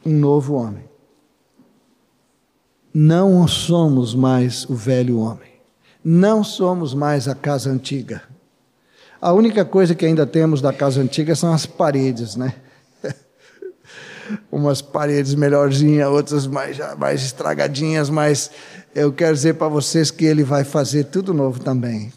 [0.05, 0.83] Um novo homem.
[2.93, 5.51] Não somos mais o velho homem.
[6.03, 8.23] Não somos mais a casa antiga.
[9.19, 12.53] A única coisa que ainda temos da casa antiga são as paredes, né?
[14.51, 18.51] Umas paredes melhorzinhas, outras mais, mais estragadinhas, mas
[18.93, 22.11] eu quero dizer para vocês que ele vai fazer tudo novo também.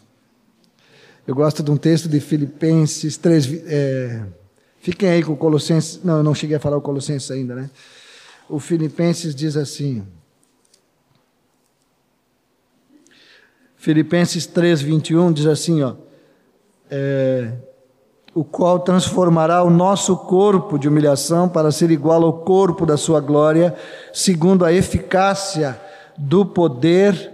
[1.25, 3.63] Eu gosto de um texto de Filipenses 3.
[3.65, 4.23] É,
[4.79, 5.99] fiquem aí com o Colossenses.
[6.03, 7.69] Não, eu não cheguei a falar o Colossenses ainda, né?
[8.49, 10.03] O Filipenses diz assim.
[13.77, 15.95] Filipenses 3, 21 diz assim, ó
[16.91, 17.53] é,
[18.33, 23.19] o qual transformará o nosso corpo de humilhação para ser igual ao corpo da sua
[23.19, 23.75] glória,
[24.13, 25.79] segundo a eficácia
[26.17, 27.31] do poder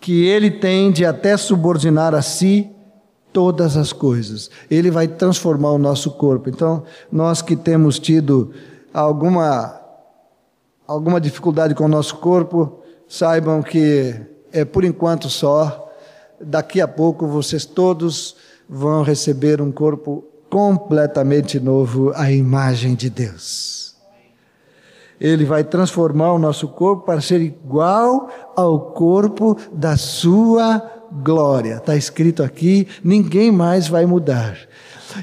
[0.00, 2.70] que ele tem de até subordinar a si
[3.32, 4.50] todas as coisas.
[4.70, 6.50] Ele vai transformar o nosso corpo.
[6.50, 8.52] Então, nós que temos tido
[8.92, 9.80] alguma
[10.86, 14.14] alguma dificuldade com o nosso corpo, saibam que
[14.52, 15.90] é por enquanto só.
[16.42, 18.36] Daqui a pouco vocês todos
[18.68, 23.96] vão receber um corpo completamente novo à imagem de Deus.
[25.20, 30.82] Ele vai transformar o nosso corpo para ser igual ao corpo da sua
[31.22, 31.76] glória.
[31.76, 34.58] Está escrito aqui: ninguém mais vai mudar.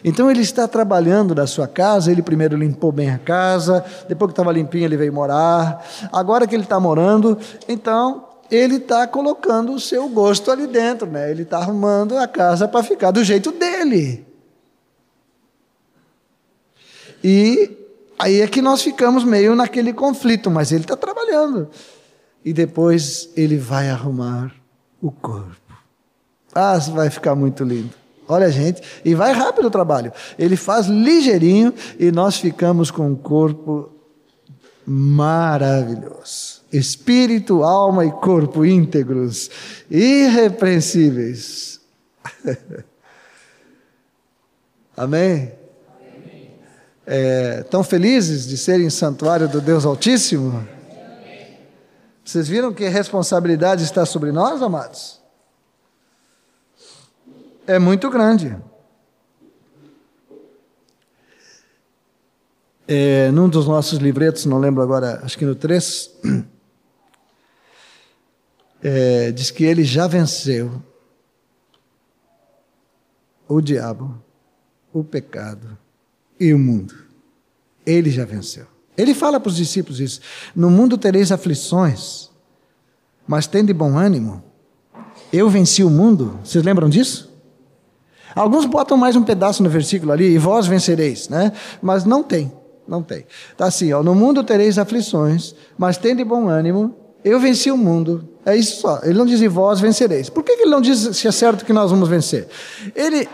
[0.03, 4.33] Então ele está trabalhando na sua casa, ele primeiro limpou bem a casa, depois que
[4.33, 5.83] estava limpinho ele veio morar.
[6.11, 11.29] Agora que ele está morando, então ele está colocando o seu gosto ali dentro, né?
[11.29, 14.25] Ele está arrumando a casa para ficar do jeito dele.
[17.23, 17.77] E
[18.17, 21.69] aí é que nós ficamos meio naquele conflito, mas ele está trabalhando.
[22.43, 24.53] E depois ele vai arrumar
[25.01, 25.55] o corpo.
[26.53, 27.93] Ah, vai ficar muito lindo.
[28.27, 30.11] Olha, gente, e vai rápido o trabalho.
[30.37, 33.91] Ele faz ligeirinho e nós ficamos com um corpo
[34.85, 39.49] maravilhoso espírito, alma e corpo íntegros,
[39.89, 41.79] irrepreensíveis.
[44.95, 45.53] Amém?
[47.05, 50.67] É, tão felizes de serem santuário do Deus Altíssimo?
[52.23, 55.19] Vocês viram que responsabilidade está sobre nós, amados?
[57.65, 58.55] É muito grande.
[62.87, 66.11] É, num dos nossos livretos, não lembro agora, acho que no 3,
[68.83, 70.81] é, diz que ele já venceu
[73.47, 74.21] o diabo,
[74.93, 75.77] o pecado
[76.39, 76.93] e o mundo.
[77.85, 78.65] Ele já venceu.
[78.97, 80.21] Ele fala para os discípulos isso:
[80.55, 82.29] No mundo tereis aflições,
[83.27, 84.43] mas tende bom ânimo.
[85.31, 86.39] Eu venci o mundo.
[86.43, 87.29] Vocês lembram disso?
[88.35, 91.51] Alguns botam mais um pedaço no versículo ali, e vós vencereis, né?
[91.81, 92.51] Mas não tem,
[92.87, 93.25] não tem.
[93.51, 98.27] Está assim, ó, no mundo tereis aflições, mas tende bom ânimo, eu venci o mundo.
[98.45, 98.99] É isso só.
[99.03, 100.29] Ele não diz, e vós vencereis.
[100.29, 102.47] Por que ele não diz se é certo que nós vamos vencer?
[102.95, 103.27] Ele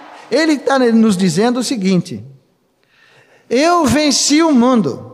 [0.53, 2.23] está nos dizendo o seguinte:
[3.49, 5.13] eu venci o mundo.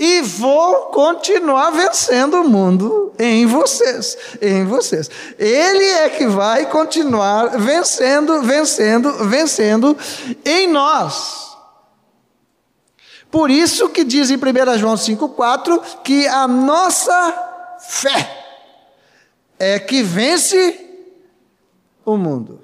[0.00, 5.10] E vou continuar vencendo o mundo em vocês, em vocês.
[5.36, 9.98] Ele é que vai continuar vencendo, vencendo, vencendo
[10.44, 11.48] em nós.
[13.28, 18.37] Por isso que diz em 1 João 5,4 que a nossa fé
[19.58, 20.86] é que vence
[22.04, 22.60] o mundo.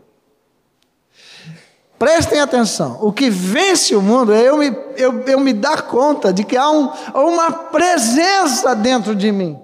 [1.99, 6.33] Prestem atenção, o que vence o mundo é eu me, eu, eu me dar conta
[6.33, 9.59] de que há um, uma presença dentro de mim.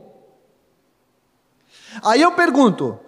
[2.02, 2.98] Aí eu pergunto: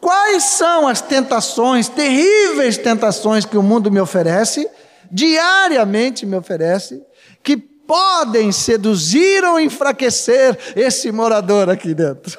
[0.00, 4.68] quais são as tentações, terríveis tentações que o mundo me oferece,
[5.10, 7.02] diariamente me oferece,
[7.42, 12.38] que podem seduzir ou enfraquecer esse morador aqui dentro.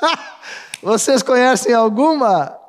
[0.84, 2.60] Vocês conhecem alguma?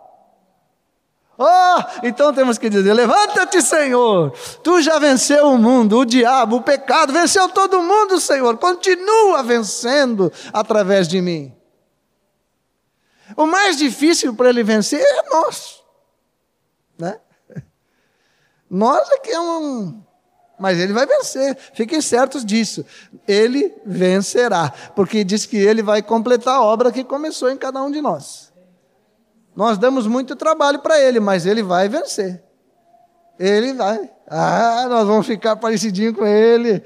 [1.37, 4.31] Oh, então temos que dizer: levanta-te, Senhor.
[4.63, 8.57] Tu já venceu o mundo, o diabo, o pecado, venceu todo mundo, Senhor.
[8.57, 11.53] Continua vencendo através de mim.
[13.35, 15.83] O mais difícil para ele vencer é nós,
[16.97, 17.19] né?
[18.69, 20.01] Nós é que é um
[20.57, 22.85] Mas ele vai vencer, fiquem certos disso.
[23.27, 27.91] Ele vencerá, porque diz que ele vai completar a obra que começou em cada um
[27.91, 28.53] de nós.
[29.55, 32.43] Nós damos muito trabalho para ele, mas ele vai vencer.
[33.39, 34.09] Ele vai.
[34.27, 36.83] Ah, nós vamos ficar parecidinho com ele.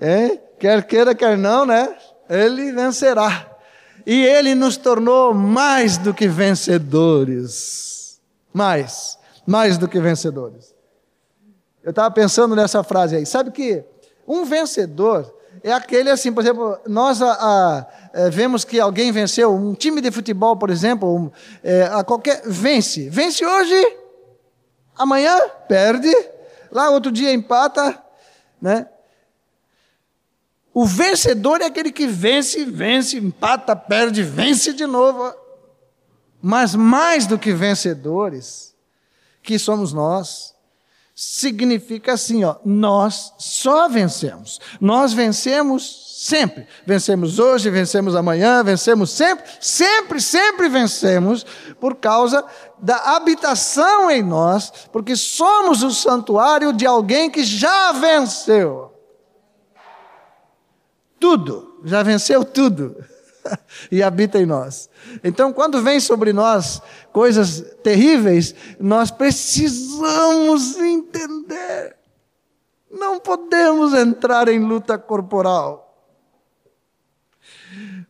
[0.00, 0.40] Hein?
[0.58, 1.96] Quer queira, quer não, né?
[2.28, 3.48] Ele vencerá.
[4.06, 8.20] E ele nos tornou mais do que vencedores.
[8.52, 10.74] Mais, mais do que vencedores.
[11.82, 13.26] Eu estava pensando nessa frase aí.
[13.26, 13.84] Sabe que
[14.26, 19.54] um vencedor é aquele assim, por exemplo, nós a, a, é, vemos que alguém venceu,
[19.54, 21.30] um time de futebol, por exemplo, um,
[21.62, 23.96] é, a qualquer vence, vence hoje,
[24.96, 26.14] amanhã perde,
[26.70, 28.00] lá outro dia empata,
[28.60, 28.86] né?
[30.72, 35.34] O vencedor é aquele que vence, vence, empata, perde, vence de novo.
[36.40, 38.76] Mas mais do que vencedores,
[39.42, 40.54] que somos nós,
[41.20, 44.60] significa assim, ó, nós só vencemos.
[44.80, 46.64] Nós vencemos sempre.
[46.86, 51.44] Vencemos hoje, vencemos amanhã, vencemos sempre, sempre, sempre vencemos
[51.80, 52.44] por causa
[52.78, 58.94] da habitação em nós, porque somos o santuário de alguém que já venceu.
[61.18, 62.94] Tudo, já venceu tudo.
[63.90, 64.88] e habita em nós.
[65.22, 66.82] Então, quando vem sobre nós
[67.12, 71.96] coisas terríveis, nós precisamos entender.
[72.90, 75.88] Não podemos entrar em luta corporal.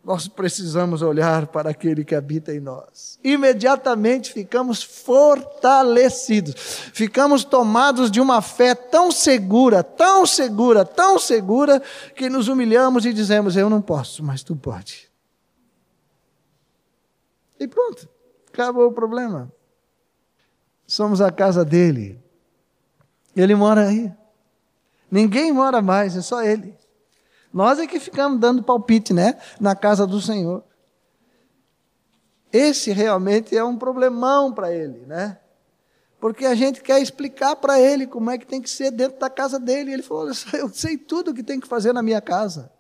[0.05, 3.19] Nós precisamos olhar para aquele que habita em nós.
[3.23, 6.55] Imediatamente ficamos fortalecidos,
[6.95, 11.83] ficamos tomados de uma fé tão segura, tão segura, tão segura,
[12.15, 15.08] que nos humilhamos e dizemos: Eu não posso, mas tu pode.
[17.59, 18.09] E pronto,
[18.53, 19.53] acabou o problema.
[20.87, 22.23] Somos a casa dele.
[23.37, 24.13] Ele mora aí.
[25.11, 26.77] Ninguém mora mais, é só ele.
[27.53, 29.41] Nós é que ficamos dando palpite, né?
[29.61, 30.65] Na casa do Senhor.
[32.53, 35.39] Esse realmente é um problemão para ele, né?
[36.21, 39.31] Porque a gente quer explicar para ele como é que tem que ser dentro da
[39.31, 39.93] casa dele.
[39.93, 42.73] Ele falou: Eu sei tudo o que tem que fazer na minha casa.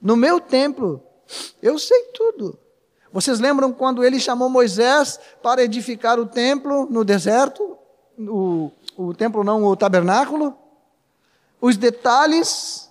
[0.00, 1.02] No meu templo,
[1.60, 2.58] eu sei tudo.
[3.12, 7.76] Vocês lembram quando ele chamou Moisés para edificar o templo no deserto?
[8.18, 10.56] O, o templo não, o tabernáculo?
[11.60, 12.90] Os detalhes,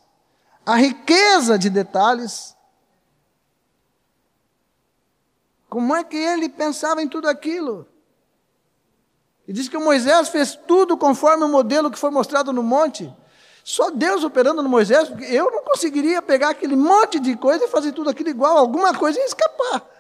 [0.65, 2.55] a riqueza de detalhes.
[5.69, 7.87] Como é que ele pensava em tudo aquilo?
[9.47, 13.11] E diz que Moisés fez tudo conforme o modelo que foi mostrado no monte.
[13.63, 17.69] Só Deus operando no Moisés, porque eu não conseguiria pegar aquele monte de coisa e
[17.69, 19.98] fazer tudo aquilo igual, alguma coisa e escapar.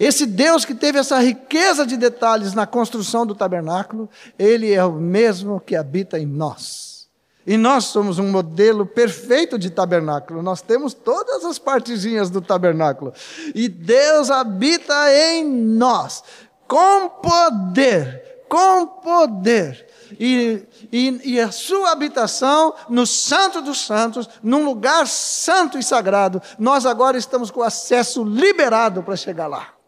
[0.00, 4.94] Esse Deus que teve essa riqueza de detalhes na construção do tabernáculo, ele é o
[4.94, 7.06] mesmo que habita em nós.
[7.46, 10.42] E nós somos um modelo perfeito de tabernáculo.
[10.42, 13.12] Nós temos todas as partezinhas do tabernáculo.
[13.54, 16.24] E Deus habita em nós
[16.66, 19.86] com poder, com poder.
[20.18, 26.40] E, e, e, a sua habitação no Santo dos Santos, num lugar santo e sagrado,
[26.58, 29.79] nós agora estamos com acesso liberado para chegar lá.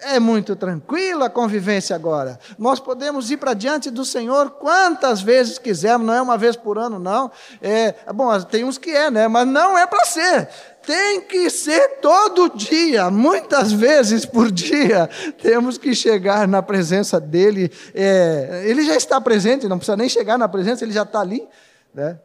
[0.00, 2.38] É muito tranquila a convivência agora.
[2.56, 6.78] Nós podemos ir para diante do Senhor quantas vezes quisermos, não é uma vez por
[6.78, 7.30] ano, não.
[7.60, 9.26] É, bom, tem uns que é, né?
[9.26, 10.48] Mas não é para ser.
[10.86, 15.10] Tem que ser todo dia, muitas vezes por dia.
[15.42, 17.70] Temos que chegar na presença dEle.
[17.92, 21.46] É, ele já está presente, não precisa nem chegar na presença, ele já está ali.
[21.92, 22.18] Né?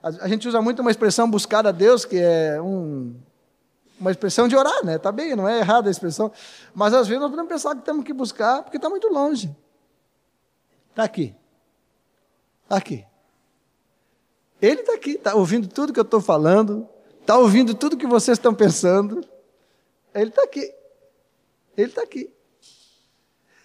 [0.00, 3.14] A, gente usa muito uma expressão buscar a Deus, que é um
[4.02, 4.96] uma expressão de orar, né?
[4.96, 6.32] Está bem, não é errada a expressão.
[6.74, 9.54] Mas às vezes nós podemos pensar que temos que buscar porque está muito longe.
[10.90, 11.32] Está aqui.
[12.64, 13.06] Está aqui.
[14.60, 16.88] Ele está aqui, está ouvindo tudo que eu estou falando,
[17.20, 19.24] está ouvindo tudo que vocês estão pensando.
[20.12, 20.74] Ele está aqui.
[21.76, 22.32] Ele está aqui.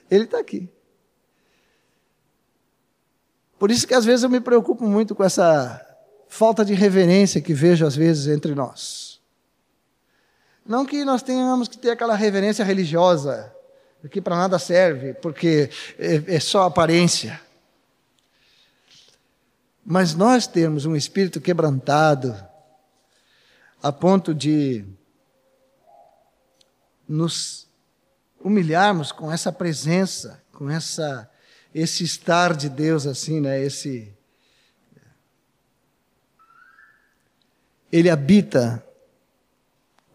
[0.09, 0.69] Ele está aqui.
[3.57, 5.83] Por isso que às vezes eu me preocupo muito com essa
[6.27, 9.06] falta de reverência que vejo às vezes entre nós.
[10.67, 13.55] Não que nós tenhamos que ter aquela reverência religiosa,
[14.11, 17.39] que para nada serve, porque é, é só aparência.
[19.85, 22.35] Mas nós temos um espírito quebrantado,
[23.81, 24.85] a ponto de
[27.07, 27.67] nos
[28.39, 31.29] humilharmos com essa presença, com essa
[31.73, 33.61] esse estar de Deus assim, né?
[33.61, 34.13] Esse
[37.91, 38.83] ele habita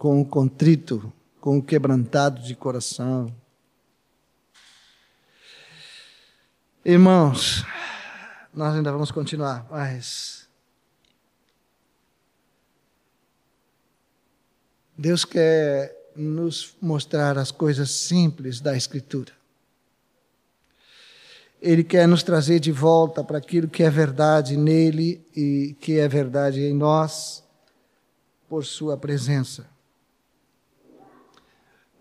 [0.02, 3.32] com o contrito, com o quebrantado de coração.
[6.84, 7.64] Irmãos,
[8.52, 10.48] nós ainda vamos continuar, mas.
[14.98, 19.30] Deus quer nos mostrar as coisas simples da Escritura.
[21.60, 26.08] Ele quer nos trazer de volta para aquilo que é verdade nele e que é
[26.08, 27.44] verdade em nós,
[28.48, 29.70] por Sua presença.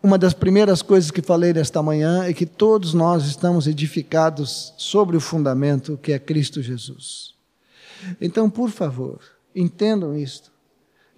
[0.03, 5.15] Uma das primeiras coisas que falei nesta manhã é que todos nós estamos edificados sobre
[5.15, 7.35] o fundamento que é Cristo Jesus.
[8.19, 9.19] Então, por favor,
[9.55, 10.51] entendam isto.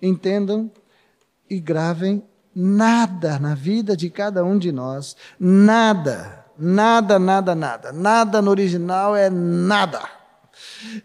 [0.02, 0.70] Entendam
[1.50, 2.22] e gravem
[2.54, 7.92] nada na vida de cada um de nós, nada, nada, nada, nada.
[7.92, 10.02] Nada no original é nada.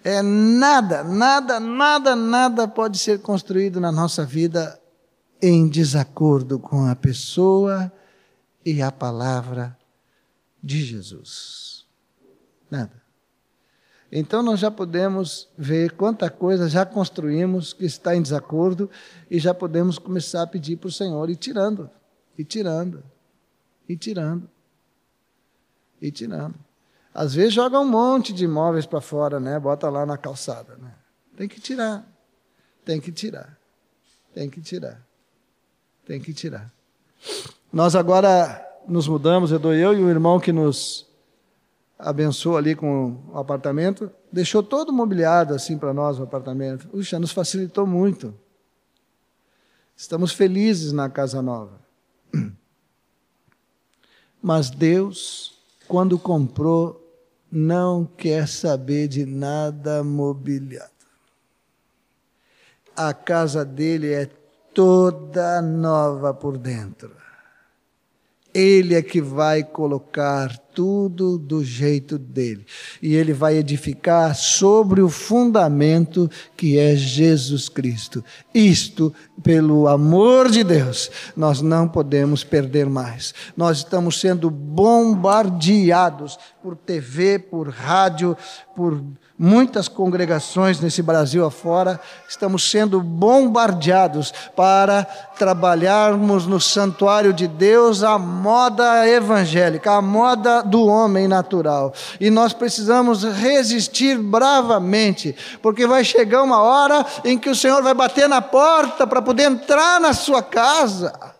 [0.03, 4.79] É nada, nada, nada, nada pode ser construído na nossa vida
[5.41, 7.93] em desacordo com a pessoa
[8.65, 9.77] e a palavra
[10.63, 11.87] de Jesus.
[12.71, 13.03] Nada.
[14.11, 18.91] Então nós já podemos ver quanta coisa já construímos que está em desacordo
[19.31, 21.91] e já podemos começar a pedir para o Senhor e tirando,
[22.37, 23.03] e tirando,
[23.89, 24.49] e tirando,
[26.01, 26.55] e tirando.
[27.13, 29.59] Às vezes joga um monte de imóveis para fora, né?
[29.59, 30.95] Bota lá na calçada, né?
[31.37, 32.07] Tem que tirar,
[32.85, 33.59] tem que tirar,
[34.33, 35.08] tem que tirar.
[36.09, 36.73] Tem que tirar.
[37.71, 41.07] Nós agora nos mudamos, eu dou eu e o irmão que nos
[41.99, 46.89] abençoou ali com o apartamento, deixou todo mobiliado assim para nós o apartamento.
[46.89, 48.35] Puxa, nos facilitou muito.
[49.95, 51.79] Estamos felizes na casa nova.
[54.41, 57.07] Mas Deus, quando comprou,
[57.53, 60.89] não quer saber de nada mobiliado.
[62.97, 64.38] A casa dele é
[64.75, 67.11] toda nova por dentro.
[68.55, 72.65] Ele é que vai colocar tudo do jeito dele.
[73.03, 78.25] E ele vai edificar sobre o fundamento que é Jesus Cristo.
[78.55, 79.13] Isto,
[79.43, 83.35] pelo amor de Deus, nós não podemos perder mais.
[83.57, 88.37] Nós estamos sendo bombardeados por TV, por rádio,
[88.75, 89.03] por
[89.39, 95.05] muitas congregações nesse Brasil afora, estamos sendo bombardeados para
[95.39, 101.93] trabalharmos no santuário de Deus a moda evangélica, a moda do homem natural.
[102.19, 107.95] E nós precisamos resistir bravamente, porque vai chegar uma hora em que o Senhor vai
[107.95, 111.38] bater na porta para poder entrar na sua casa.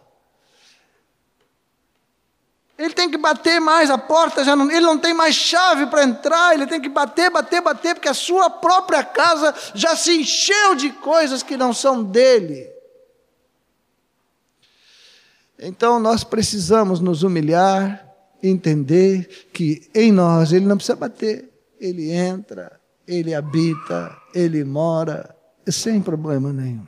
[2.79, 6.05] Ele tem que bater mais, a porta já não, ele não tem mais chave para
[6.05, 10.77] entrar, ele tem que bater, bater, bater, porque a sua própria casa já se encheu
[10.77, 12.71] de coisas que não são dele.
[15.59, 18.07] Então nós precisamos nos humilhar,
[18.41, 21.51] entender que em nós ele não precisa bater,
[21.81, 25.35] ele entra, ele habita, ele mora,
[25.67, 26.87] sem problema nenhum.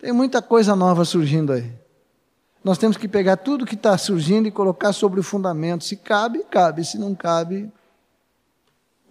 [0.00, 1.81] Tem muita coisa nova surgindo aí.
[2.64, 5.84] Nós temos que pegar tudo que está surgindo e colocar sobre o fundamento.
[5.84, 6.84] Se cabe, cabe.
[6.84, 7.70] Se não cabe,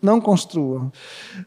[0.02, 0.92] não construam.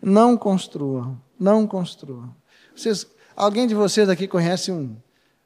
[0.03, 1.19] Não construam.
[1.39, 2.35] Não construam.
[2.75, 4.95] Vocês, alguém de vocês aqui conhece um,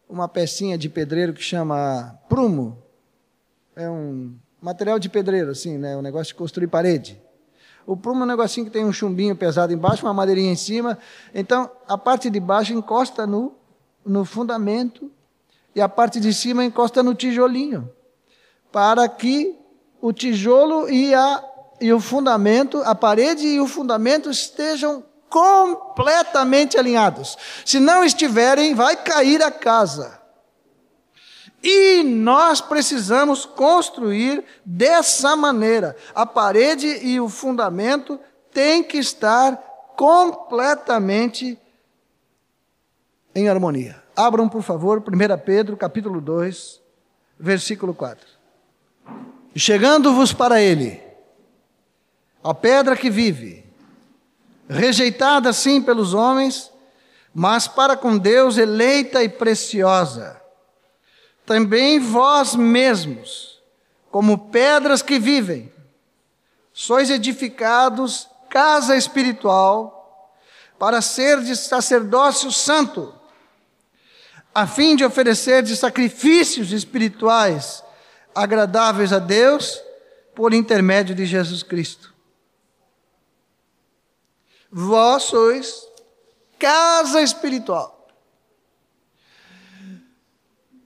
[0.09, 2.76] uma pecinha de pedreiro que chama prumo?
[3.76, 5.96] É um material de pedreiro, assim, né?
[5.96, 7.20] Um negócio de construir parede.
[7.86, 10.98] O prumo é um negocinho que tem um chumbinho pesado embaixo, uma madeirinha em cima.
[11.32, 13.54] Então, a parte de baixo encosta no,
[14.04, 15.11] no fundamento
[15.74, 17.90] e a parte de cima encosta no tijolinho,
[18.72, 19.58] para que
[20.00, 21.44] o tijolo e, a,
[21.80, 27.36] e o fundamento, a parede e o fundamento estejam completamente alinhados.
[27.64, 30.18] Se não estiverem, vai cair a casa.
[31.62, 35.96] E nós precisamos construir dessa maneira.
[36.14, 38.18] A parede e o fundamento
[38.52, 39.56] têm que estar
[39.96, 41.58] completamente
[43.34, 44.02] em harmonia.
[44.18, 46.80] Abram, por favor, 1 Pedro, capítulo 2,
[47.38, 48.26] versículo 4.
[49.54, 51.00] Chegando-vos para ele,
[52.42, 53.64] a pedra que vive,
[54.68, 56.72] rejeitada sim pelos homens,
[57.32, 60.42] mas para com Deus eleita e preciosa.
[61.46, 63.62] Também vós mesmos,
[64.10, 65.72] como pedras que vivem,
[66.72, 70.34] sois edificados casa espiritual,
[70.76, 73.14] para ser de sacerdócio santo,
[74.59, 77.84] a fim de oferecer de sacrifícios espirituais
[78.34, 79.80] agradáveis a Deus
[80.34, 82.12] por intermédio de Jesus Cristo.
[84.68, 85.86] Vós sois
[86.59, 88.09] casa espiritual.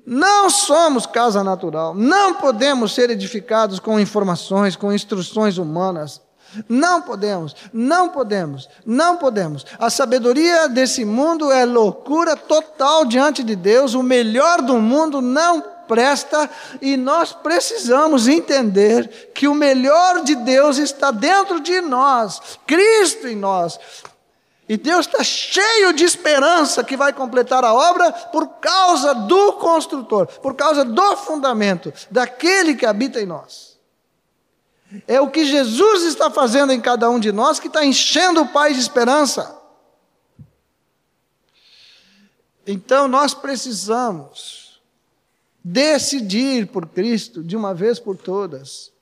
[0.05, 6.21] Não somos casa natural, não podemos ser edificados com informações, com instruções humanas.
[6.69, 9.65] Não podemos, não podemos, não podemos.
[9.79, 13.95] A sabedoria desse mundo é loucura total diante de Deus.
[13.95, 16.49] O melhor do mundo não presta
[16.81, 23.37] e nós precisamos entender que o melhor de Deus está dentro de nós, Cristo em
[23.37, 23.79] nós.
[24.69, 30.27] E Deus está cheio de esperança que vai completar a obra por causa do construtor,
[30.41, 33.72] por causa do fundamento, daquele que habita em nós.
[35.07, 38.49] É o que Jesus está fazendo em cada um de nós que está enchendo o
[38.49, 39.59] Pai de esperança.
[42.67, 44.81] Então nós precisamos
[45.65, 48.93] decidir por Cristo de uma vez por todas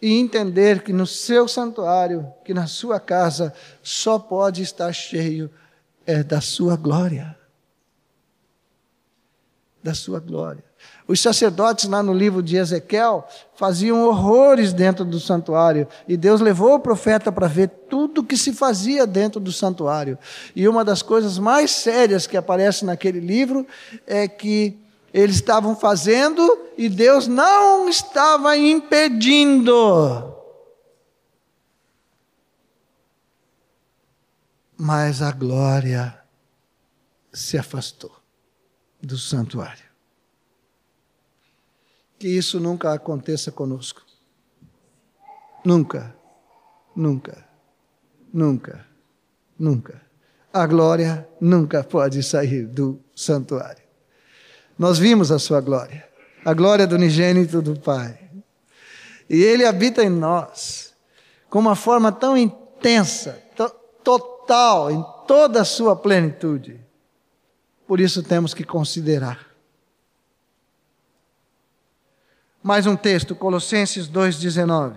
[0.00, 3.52] e entender que no seu santuário, que na sua casa,
[3.82, 5.50] só pode estar cheio
[6.06, 7.36] é, da sua glória.
[9.82, 10.67] Da sua glória.
[11.08, 16.74] Os sacerdotes lá no livro de Ezequiel faziam horrores dentro do santuário e Deus levou
[16.74, 20.18] o profeta para ver tudo que se fazia dentro do santuário.
[20.54, 23.66] E uma das coisas mais sérias que aparece naquele livro
[24.06, 24.78] é que
[25.12, 26.46] eles estavam fazendo
[26.76, 29.74] e Deus não estava impedindo.
[34.76, 36.20] Mas a glória
[37.32, 38.14] se afastou
[39.02, 39.87] do santuário.
[42.18, 44.02] Que isso nunca aconteça conosco.
[45.64, 46.14] Nunca,
[46.94, 47.44] nunca,
[48.32, 48.86] nunca,
[49.58, 50.00] nunca.
[50.52, 53.82] A glória nunca pode sair do santuário.
[54.78, 56.08] Nós vimos a sua glória,
[56.44, 58.18] a glória do unigênito do Pai.
[59.28, 60.94] E ele habita em nós
[61.50, 63.42] com uma forma tão intensa,
[64.02, 66.80] total, em toda a sua plenitude.
[67.86, 69.47] Por isso temos que considerar.
[72.62, 74.92] Mais um texto, Colossenses 2,19.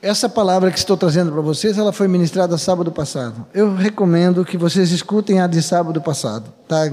[0.00, 3.46] Essa palavra que estou trazendo para vocês, ela foi ministrada sábado passado.
[3.52, 6.54] Eu recomendo que vocês escutem a de sábado passado.
[6.66, 6.90] Tá?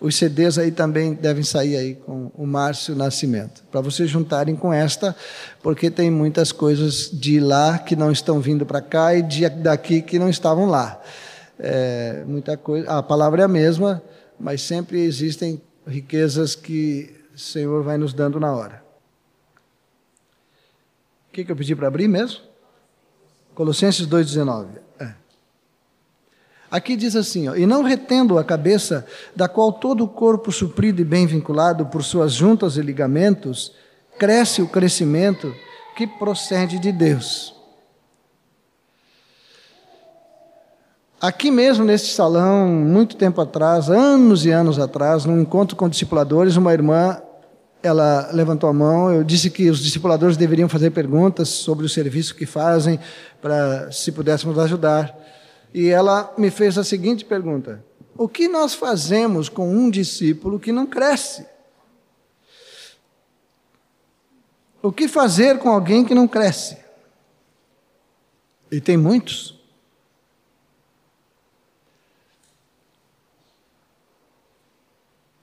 [0.00, 4.72] Os CDs aí também devem sair aí com o Márcio Nascimento, para vocês juntarem com
[4.72, 5.14] esta,
[5.62, 10.02] porque tem muitas coisas de lá que não estão vindo para cá e de daqui
[10.02, 11.00] que não estavam lá.
[11.56, 12.90] É, muita coisa.
[12.90, 14.02] A palavra é a mesma,
[14.40, 18.82] mas sempre existem riquezas que o Senhor vai nos dando na hora.
[21.28, 22.40] O que, que eu pedi para abrir mesmo?
[23.54, 24.66] Colossenses 2,19.
[24.98, 25.14] É.
[26.70, 31.00] Aqui diz assim: ó, E não retendo a cabeça, da qual todo o corpo suprido
[31.00, 33.72] e bem vinculado por suas juntas e ligamentos,
[34.18, 35.54] cresce o crescimento
[35.96, 37.61] que procede de Deus.
[41.22, 46.56] Aqui mesmo neste salão, muito tempo atrás, anos e anos atrás, num encontro com discipuladores,
[46.56, 47.22] uma irmã
[47.80, 49.12] ela levantou a mão.
[49.12, 52.98] Eu disse que os discipuladores deveriam fazer perguntas sobre o serviço que fazem,
[53.40, 55.16] para se pudéssemos ajudar.
[55.72, 57.84] E ela me fez a seguinte pergunta:
[58.18, 61.46] O que nós fazemos com um discípulo que não cresce?
[64.82, 66.78] O que fazer com alguém que não cresce?
[68.72, 69.61] E tem muitos.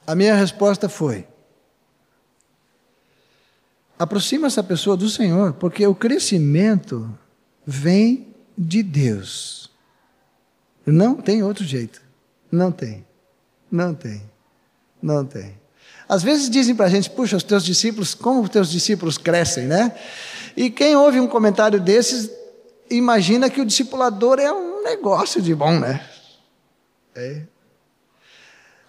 [0.09, 1.27] A minha resposta foi:
[3.99, 7.15] aproxima essa pessoa do Senhor, porque o crescimento
[7.63, 9.69] vem de Deus.
[10.83, 12.01] Não tem outro jeito.
[12.51, 13.05] Não tem.
[13.71, 14.23] Não tem.
[14.99, 15.55] Não tem.
[16.07, 19.67] Às vezes dizem para a gente, puxa, os teus discípulos, como os teus discípulos crescem,
[19.67, 19.95] né?
[20.57, 22.31] E quem ouve um comentário desses,
[22.89, 26.03] imagina que o discipulador é um negócio de bom, né?
[27.13, 27.43] É.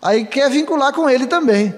[0.00, 1.74] Aí quer vincular com ele também.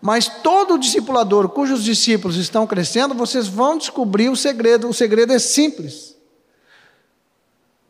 [0.00, 4.88] Mas todo discipulador cujos discípulos estão crescendo, vocês vão descobrir o segredo.
[4.88, 6.16] O segredo é simples.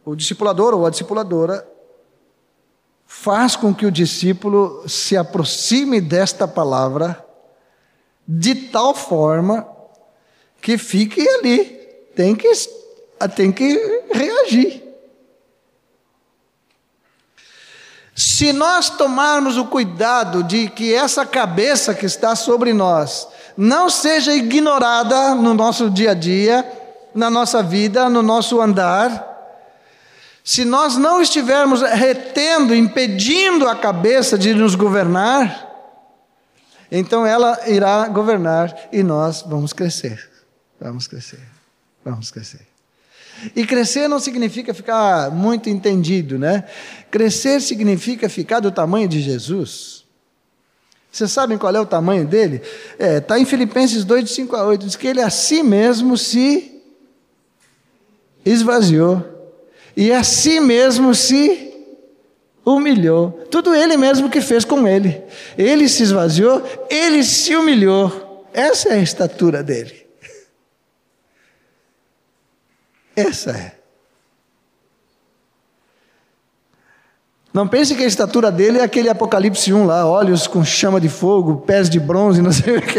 [0.05, 1.69] O discipulador ou a discipuladora
[3.07, 7.23] faz com que o discípulo se aproxime desta palavra
[8.27, 9.69] de tal forma
[10.62, 11.64] que fique ali.
[12.14, 12.51] Tem que,
[13.35, 14.86] tem que reagir.
[18.37, 23.26] Se nós tomarmos o cuidado de que essa cabeça que está sobre nós
[23.57, 26.70] não seja ignorada no nosso dia a dia,
[27.14, 29.26] na nossa vida, no nosso andar,
[30.45, 35.66] se nós não estivermos retendo, impedindo a cabeça de nos governar,
[36.93, 40.30] então ela irá governar e nós vamos crescer.
[40.78, 41.41] Vamos crescer.
[42.05, 42.76] Vamos crescer.
[43.55, 46.64] E crescer não significa ficar muito entendido, né?
[47.11, 50.05] Crescer significa ficar do tamanho de Jesus.
[51.11, 52.61] Vocês sabem qual é o tamanho dele?
[52.93, 54.84] Está é, tá em Filipenses 2, de 5 a 8.
[54.84, 56.82] Diz que ele a si mesmo se
[58.45, 59.24] esvaziou.
[59.97, 61.72] E a si mesmo se
[62.64, 63.47] humilhou.
[63.51, 65.22] Tudo ele mesmo que fez com ele.
[65.57, 68.45] Ele se esvaziou, ele se humilhou.
[68.53, 70.05] Essa é a estatura dele.
[73.17, 73.77] Essa é.
[77.57, 81.09] Não pense que a estatura dele é aquele Apocalipse 1 lá, olhos com chama de
[81.09, 82.99] fogo, pés de bronze, não sei o que.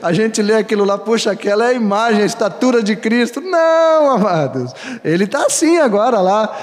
[0.00, 3.42] A gente lê aquilo lá, puxa, aquela é a imagem, a estatura de Cristo.
[3.42, 4.72] Não, amados.
[5.04, 6.58] Ele está assim agora lá.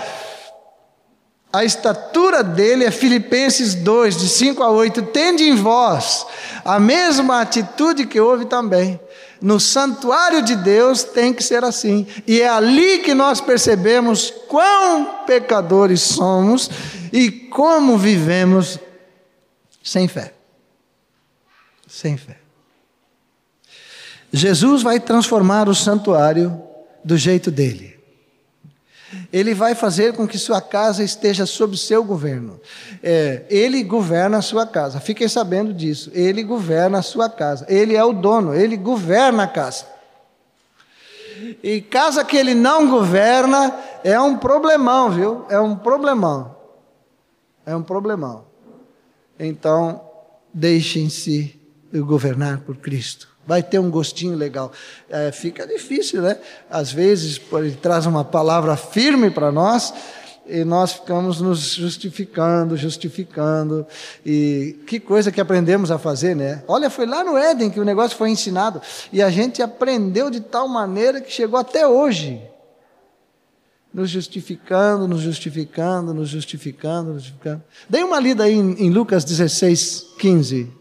[1.54, 5.04] A estatura dele é Filipenses 2, de 5 a 8.
[5.04, 6.26] Tende em vós
[6.66, 9.00] a mesma atitude que houve também
[9.42, 12.08] no santuário de Deus tem que ser assim.
[12.26, 16.70] E é ali que nós percebemos quão pecadores somos
[17.12, 18.80] e como vivemos
[19.84, 20.34] sem fé.
[21.88, 22.38] Sem fé.
[24.32, 26.62] Jesus vai transformar o santuário
[27.04, 27.97] do jeito dele.
[29.32, 32.60] Ele vai fazer com que sua casa esteja sob seu governo.
[33.02, 35.00] É, ele governa a sua casa.
[35.00, 36.12] Fiquem sabendo disso.
[36.14, 37.66] Ele governa a sua casa.
[37.70, 39.86] Ele é o dono, ele governa a casa.
[41.64, 45.46] E casa que ele não governa é um problemão, viu?
[45.50, 46.56] É um problemão.
[47.66, 48.46] É um problemão.
[49.40, 50.02] Então,
[50.54, 51.60] deixem-se
[51.94, 54.72] governar por Cristo vai ter um gostinho legal.
[55.10, 56.38] É, fica difícil, né?
[56.70, 59.94] Às vezes ele traz uma palavra firme para nós
[60.46, 63.86] e nós ficamos nos justificando, justificando.
[64.26, 66.64] E que coisa que aprendemos a fazer, né?
[66.68, 68.82] Olha, foi lá no Éden que o negócio foi ensinado
[69.12, 72.42] e a gente aprendeu de tal maneira que chegou até hoje.
[73.94, 77.64] Nos justificando, nos justificando, nos justificando, nos justificando.
[77.90, 80.72] Dei uma lida aí em, em Lucas 16, 15.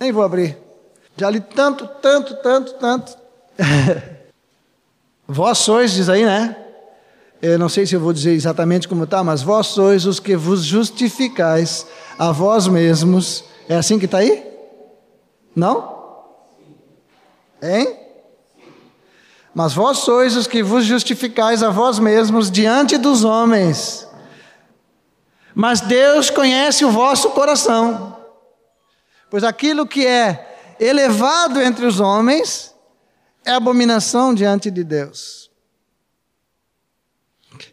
[0.00, 0.69] Nem vou abrir.
[1.16, 3.16] Já li tanto, tanto, tanto, tanto.
[5.26, 6.56] vós sois, diz aí, né?
[7.42, 10.36] Eu não sei se eu vou dizer exatamente como está, mas vós sois os que
[10.36, 11.86] vos justificais
[12.18, 13.44] a vós mesmos.
[13.68, 14.46] É assim que está aí?
[15.56, 15.98] Não?
[17.62, 17.96] Hein?
[19.54, 24.06] Mas vós sois os que vos justificais a vós mesmos diante dos homens.
[25.54, 28.16] Mas Deus conhece o vosso coração.
[29.28, 30.49] Pois aquilo que é
[30.80, 32.74] elevado entre os homens,
[33.44, 35.50] é abominação diante de Deus.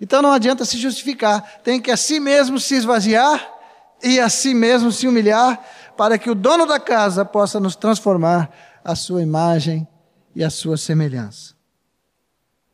[0.01, 3.55] Então não adianta se justificar, tem que a si mesmo se esvaziar
[4.03, 5.63] e a si mesmo se humilhar,
[5.95, 8.51] para que o dono da casa possa nos transformar
[8.83, 9.87] a sua imagem
[10.35, 11.55] e a sua semelhança.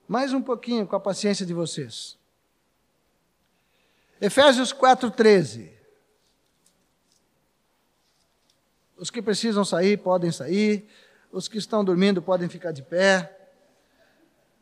[0.07, 2.17] Mais um pouquinho com a paciência de vocês.
[4.19, 5.72] Efésios 4,13.
[9.03, 10.87] Os que precisam sair podem sair,
[11.29, 13.37] os que estão dormindo podem ficar de pé,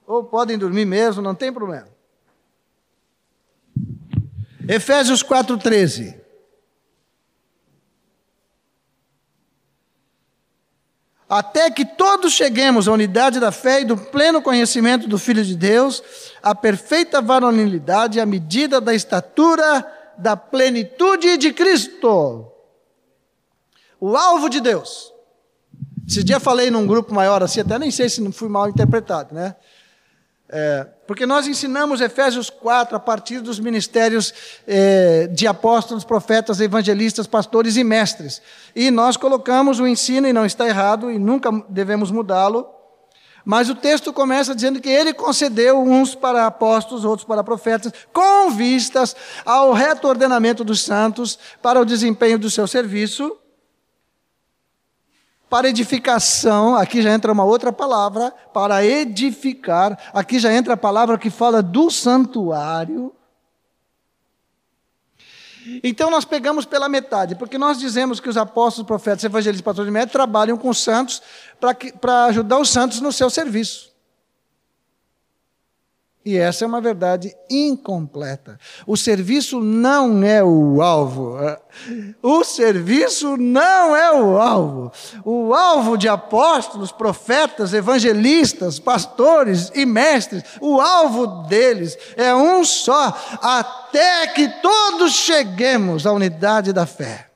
[0.03, 1.87] ou podem dormir mesmo, não tem problema.
[4.67, 6.19] Efésios 4,13.
[11.29, 15.55] Até que todos cheguemos à unidade da fé e do pleno conhecimento do Filho de
[15.55, 16.01] Deus,
[16.41, 19.85] à perfeita varonilidade, à medida da estatura
[20.17, 22.50] da plenitude de Cristo
[24.01, 25.13] o alvo de Deus.
[26.09, 29.35] Esse dia falei num grupo maior assim, até nem sei se não fui mal interpretado,
[29.35, 29.55] né?
[30.53, 34.33] É, porque nós ensinamos Efésios 4 a partir dos ministérios
[34.67, 38.41] é, de apóstolos, profetas, evangelistas, pastores e mestres.
[38.75, 42.67] E nós colocamos o ensino, e não está errado, e nunca devemos mudá-lo.
[43.45, 48.49] Mas o texto começa dizendo que ele concedeu uns para apóstolos, outros para profetas, com
[48.49, 53.37] vistas ao reto ordenamento dos santos, para o desempenho do seu serviço
[55.51, 61.17] para edificação, aqui já entra uma outra palavra, para edificar, aqui já entra a palavra
[61.17, 63.13] que fala do santuário.
[65.83, 69.91] Então nós pegamos pela metade, porque nós dizemos que os apóstolos, profetas, evangelistas, pastores e
[69.91, 71.21] médicos trabalham com os santos
[71.99, 73.90] para ajudar os santos no seu serviço.
[76.24, 78.59] E essa é uma verdade incompleta.
[78.86, 81.36] O serviço não é o alvo.
[82.22, 84.91] O serviço não é o alvo.
[85.26, 93.17] O alvo de apóstolos, profetas, evangelistas, pastores e mestres, o alvo deles é um só,
[93.41, 97.30] até que todos cheguemos à unidade da fé.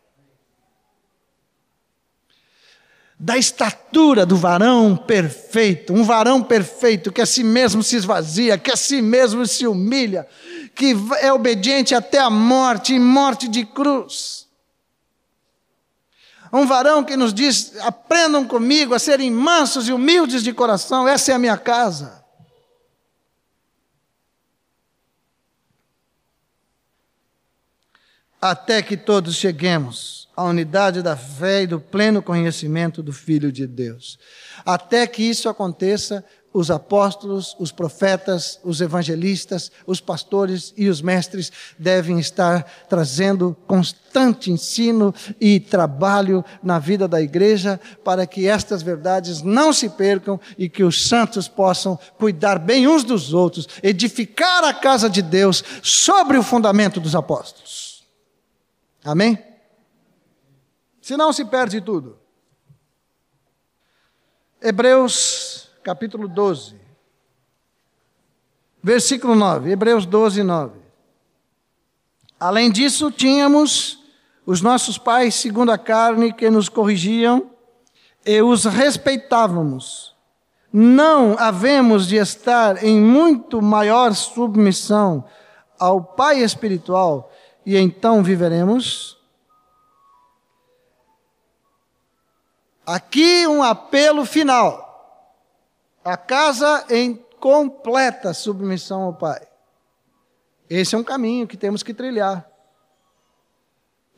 [3.25, 8.69] Da estatura do varão perfeito, um varão perfeito que a si mesmo se esvazia, que
[8.69, 10.27] a si mesmo se humilha,
[10.75, 14.47] que é obediente até a morte e morte de cruz.
[16.53, 21.31] Um varão que nos diz: aprendam comigo a serem mansos e humildes de coração, essa
[21.31, 22.23] é a minha casa.
[28.39, 33.65] Até que todos cheguemos a unidade da fé e do pleno conhecimento do Filho de
[33.65, 34.19] Deus.
[34.65, 36.23] Até que isso aconteça,
[36.55, 44.49] os apóstolos, os profetas, os evangelistas, os pastores e os mestres devem estar trazendo constante
[44.49, 50.69] ensino e trabalho na vida da igreja para que estas verdades não se percam e
[50.69, 56.37] que os santos possam cuidar bem uns dos outros, edificar a casa de Deus sobre
[56.37, 58.05] o fundamento dos apóstolos.
[59.03, 59.54] Amém?
[61.05, 62.17] Senão se perde tudo.
[64.59, 66.81] Hebreus capítulo 12,
[68.81, 69.69] versículo 9.
[69.69, 70.79] Hebreus 12, 9.
[72.39, 73.99] Além disso, tínhamos
[74.47, 77.51] os nossos pais, segundo a carne, que nos corrigiam
[78.25, 80.15] e os respeitávamos.
[80.73, 85.23] Não havemos de estar em muito maior submissão
[85.77, 87.31] ao Pai espiritual
[87.63, 89.14] e então viveremos?
[92.85, 94.83] Aqui um apelo final.
[96.03, 99.47] A casa em completa submissão ao Pai.
[100.69, 102.47] Esse é um caminho que temos que trilhar.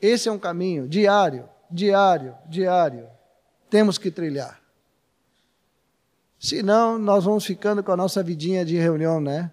[0.01, 3.09] Esse é um caminho diário, diário, diário.
[3.70, 4.61] Temos que trilhar.
[6.39, 9.51] Senão, nós vamos ficando com a nossa vidinha de reunião, né?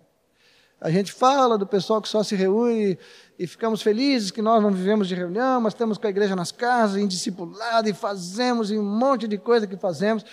[0.84, 2.98] A gente fala do pessoal que só se reúne
[3.38, 6.52] e ficamos felizes que nós não vivemos de reunião, mas estamos com a igreja nas
[6.52, 10.26] casas, em discipulado, e fazemos, e um monte de coisa que fazemos.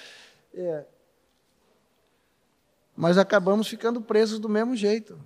[0.53, 0.83] É.
[2.93, 5.17] Mas acabamos ficando presos do mesmo jeito.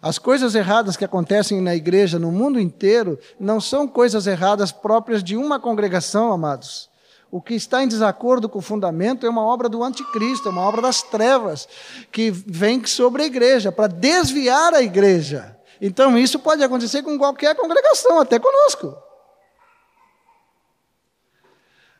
[0.00, 5.24] As coisas erradas que acontecem na igreja no mundo inteiro não são coisas erradas próprias
[5.24, 6.87] de uma congregação, amados.
[7.30, 10.62] O que está em desacordo com o fundamento é uma obra do anticristo, é uma
[10.62, 11.68] obra das trevas,
[12.10, 15.56] que vem sobre a igreja, para desviar a igreja.
[15.80, 18.96] Então, isso pode acontecer com qualquer congregação, até conosco.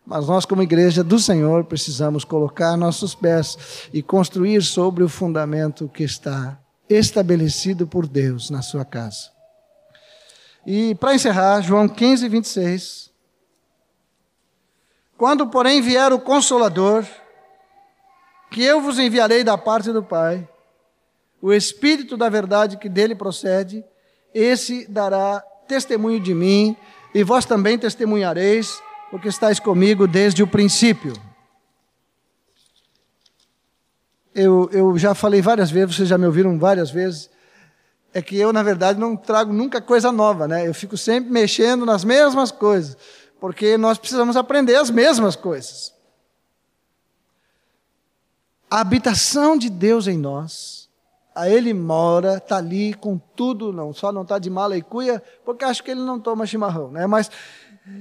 [0.04, 5.86] Mas nós, como igreja do Senhor, precisamos colocar nossos pés e construir sobre o fundamento
[5.86, 6.58] que está
[6.88, 9.30] estabelecido por Deus na sua casa.
[10.66, 13.07] E para encerrar, João 15, 26.
[15.18, 17.04] Quando, porém, vier o Consolador,
[18.52, 20.48] que eu vos enviarei da parte do Pai,
[21.42, 23.84] o Espírito da verdade que dele procede,
[24.32, 26.76] esse dará testemunho de mim,
[27.12, 31.12] e vós também testemunhareis, porque estáis comigo desde o princípio.
[34.32, 37.28] Eu, eu já falei várias vezes, vocês já me ouviram várias vezes,
[38.14, 40.68] é que eu, na verdade, não trago nunca coisa nova, né?
[40.68, 42.96] Eu fico sempre mexendo nas mesmas coisas
[43.40, 45.94] porque nós precisamos aprender as mesmas coisas.
[48.70, 50.88] A habitação de Deus em nós,
[51.34, 55.22] a Ele mora, está ali com tudo, não só não está de mala e cuia,
[55.44, 57.06] porque acho que Ele não toma chimarrão, né?
[57.06, 57.30] mas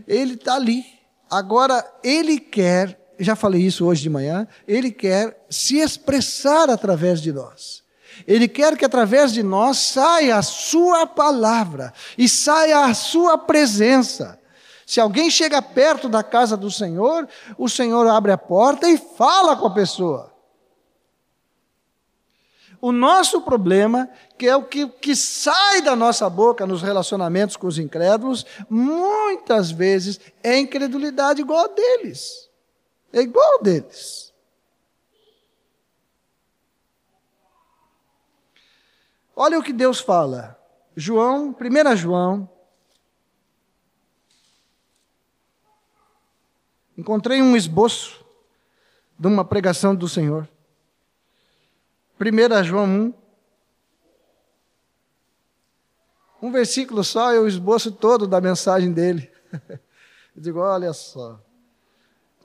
[0.07, 0.83] Ele está ali.
[1.29, 7.31] Agora, Ele quer, já falei isso hoje de manhã, Ele quer se expressar através de
[7.31, 7.83] nós.
[8.25, 14.39] Ele quer que através de nós saia a Sua palavra e saia a Sua presença.
[14.87, 17.27] Se alguém chega perto da casa do Senhor,
[17.57, 20.33] o Senhor abre a porta e fala com a pessoa.
[22.79, 27.67] O nosso problema, que é o que, que sai da nossa boca nos relacionamentos com
[27.67, 32.49] os incrédulos, muitas vezes é incredulidade igual a deles.
[33.11, 34.33] É igual a deles.
[39.35, 40.57] Olha o que Deus fala.
[40.95, 42.56] João, 1 João
[46.97, 48.25] encontrei um esboço
[49.17, 50.47] de uma pregação do Senhor.
[52.19, 53.13] 1 João 1.
[56.41, 59.29] Um versículo só é o esboço todo da mensagem dele.
[60.35, 61.39] Eu digo, olha só.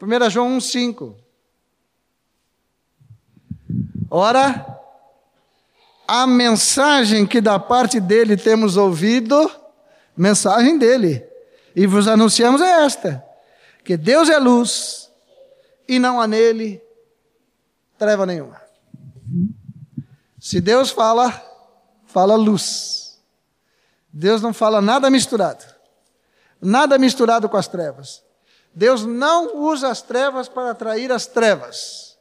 [0.01, 1.17] 1 João 1, 5.
[4.11, 4.79] Ora,
[6.07, 9.51] a mensagem que da parte dele temos ouvido,
[10.15, 11.27] mensagem dele,
[11.75, 13.32] e vos anunciamos é esta
[13.85, 15.11] que Deus é luz
[15.89, 16.83] e não há nele
[17.99, 18.61] treva nenhuma.
[20.41, 21.31] Se Deus fala,
[22.07, 23.21] fala luz.
[24.13, 25.65] Deus não fala nada misturado.
[26.61, 28.23] Nada misturado com as trevas.
[28.75, 32.17] Deus não usa as trevas para atrair as trevas.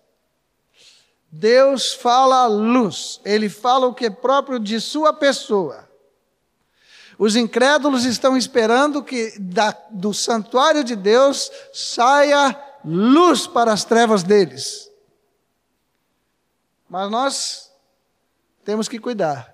[1.31, 5.89] Deus fala luz, ele fala o que é próprio de sua pessoa.
[7.21, 14.23] Os incrédulos estão esperando que da, do santuário de Deus saia luz para as trevas
[14.23, 14.89] deles.
[16.89, 17.71] Mas nós
[18.65, 19.53] temos que cuidar,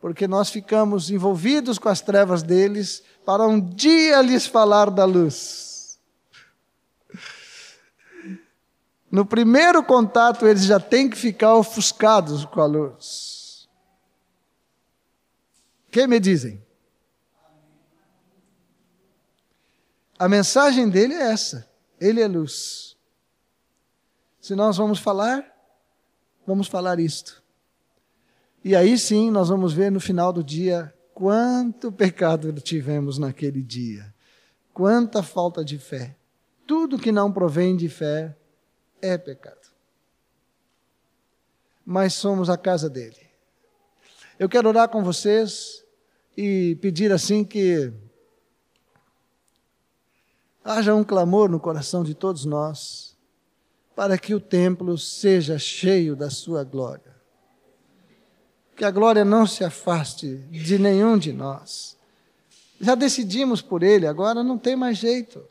[0.00, 5.98] porque nós ficamos envolvidos com as trevas deles para um dia lhes falar da luz.
[9.10, 13.35] No primeiro contato, eles já têm que ficar ofuscados com a luz.
[15.96, 16.62] Que me dizem?
[20.18, 21.66] A mensagem dele é essa:
[21.98, 22.98] Ele é luz.
[24.38, 25.42] Se nós vamos falar,
[26.46, 27.42] vamos falar isto.
[28.62, 34.14] E aí sim nós vamos ver no final do dia quanto pecado tivemos naquele dia,
[34.74, 36.14] quanta falta de fé.
[36.66, 38.36] Tudo que não provém de fé
[39.00, 39.72] é pecado.
[41.86, 43.24] Mas somos a casa dele.
[44.38, 45.85] Eu quero orar com vocês
[46.36, 47.92] e pedir assim que
[50.62, 53.16] haja um clamor no coração de todos nós
[53.94, 57.16] para que o templo seja cheio da sua glória.
[58.76, 61.96] Que a glória não se afaste de nenhum de nós.
[62.78, 65.42] Já decidimos por ele, agora não tem mais jeito.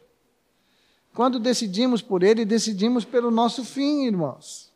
[1.15, 4.71] Quando decidimos por ele, decidimos pelo nosso fim, irmãos.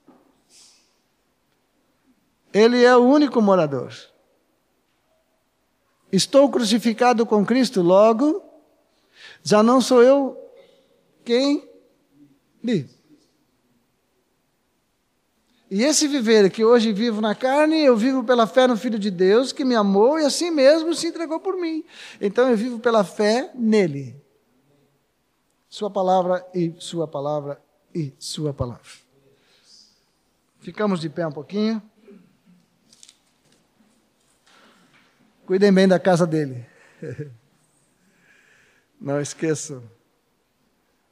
[2.51, 3.93] Ele é o único morador.
[6.11, 8.43] Estou crucificado com Cristo, logo,
[9.43, 10.37] já não sou eu
[11.23, 11.67] quem
[12.63, 12.99] vive.
[15.71, 19.11] E esse viver que hoje vivo na carne, eu vivo pela fé no Filho de
[19.11, 21.83] Deus, que me amou e assim mesmo se entregou por mim.
[22.19, 24.15] Então eu vivo pela fé nele.
[25.69, 27.61] Sua palavra e Sua palavra
[27.93, 28.81] e Sua palavra.
[30.59, 31.79] Ficamos de pé um pouquinho.
[35.49, 36.63] Cuidem bem da casa dele.
[39.01, 39.81] Não esqueçam.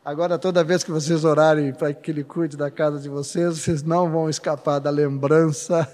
[0.05, 3.81] Agora, toda vez que vocês orarem para que Ele cuide da casa de vocês, vocês
[3.81, 5.91] não vão escapar da lembrança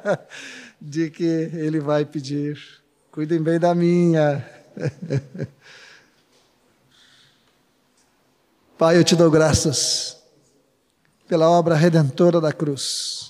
[0.80, 2.58] de que Ele vai pedir:
[3.12, 4.42] cuidem bem da minha.
[8.78, 10.16] Pai, eu te dou graças
[11.28, 13.23] pela obra redentora da cruz.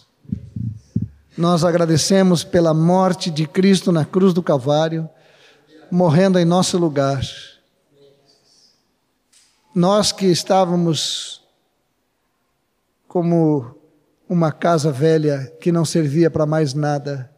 [1.37, 5.11] Nós agradecemos pela morte de Cristo na cruz do Calvário,
[5.91, 7.21] morrendo em nosso lugar.
[9.75, 11.43] Nós que estávamos
[13.09, 13.75] como
[14.29, 17.29] uma casa velha que não servia para mais nada,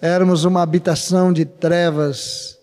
[0.00, 2.58] éramos uma habitação de trevas,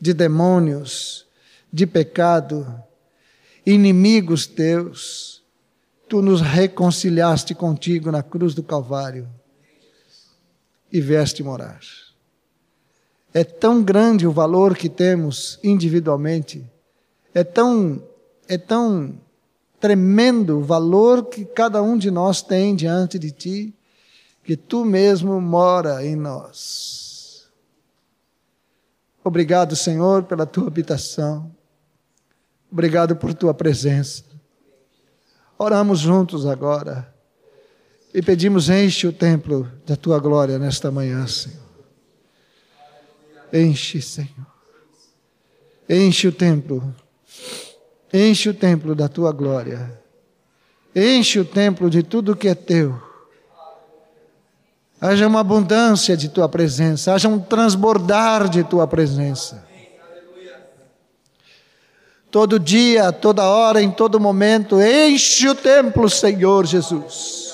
[0.00, 1.26] de demônios,
[1.72, 2.72] de pecado,
[3.66, 5.42] inimigos teus,
[6.08, 9.28] tu nos reconciliaste contigo na cruz do Calvário
[10.92, 11.80] e vieste morar.
[13.32, 16.64] É tão grande o valor que temos individualmente,
[17.34, 18.02] é tão
[18.48, 19.20] é tão
[19.78, 23.74] tremendo o valor que cada um de nós tem diante de ti,
[24.42, 27.48] que tu mesmo mora em nós.
[29.22, 31.54] Obrigado, Senhor, pela tua habitação.
[32.72, 34.24] Obrigado por tua presença.
[35.58, 37.14] Oramos juntos agora
[38.12, 41.58] e pedimos: enche o templo da tua glória nesta manhã, Senhor.
[43.52, 44.46] Enche, Senhor.
[45.88, 46.94] Enche o templo
[48.12, 50.00] Enche o templo da tua glória.
[50.94, 53.00] Enche o templo de tudo que é teu.
[55.00, 59.66] Haja uma abundância de tua presença, haja um transbordar de tua presença.
[62.30, 67.47] Todo dia, toda hora, em todo momento, enche o templo, Senhor Jesus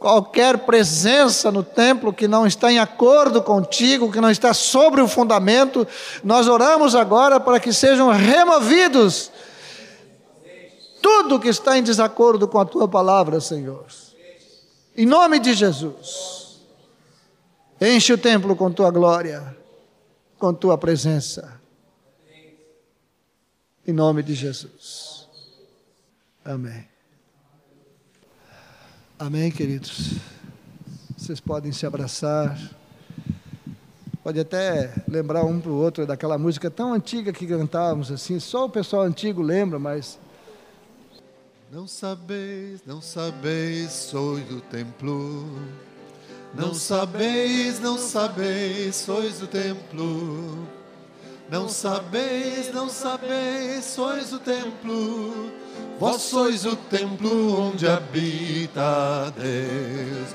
[0.00, 5.06] qualquer presença no templo que não está em acordo contigo, que não está sobre o
[5.06, 5.86] fundamento,
[6.24, 9.30] nós oramos agora para que sejam removidos
[11.02, 13.86] tudo que está em desacordo com a tua palavra, Senhor.
[14.96, 16.60] Em nome de Jesus.
[17.78, 19.54] Enche o templo com tua glória,
[20.38, 21.60] com tua presença.
[23.86, 25.28] Em nome de Jesus.
[26.44, 26.89] Amém.
[29.20, 30.14] Amém, queridos?
[31.14, 32.58] Vocês podem se abraçar.
[34.24, 38.40] Pode até lembrar um para o outro daquela música tão antiga que cantávamos assim.
[38.40, 40.18] Só o pessoal antigo lembra, mas.
[41.70, 45.44] Não sabeis, não sabeis, sois do templo.
[46.54, 50.66] Não sabeis, não sabeis, sois do templo.
[51.50, 55.50] Não sabeis, não sabeis, sois o templo,
[55.98, 60.28] vós sois o templo onde habita Deus.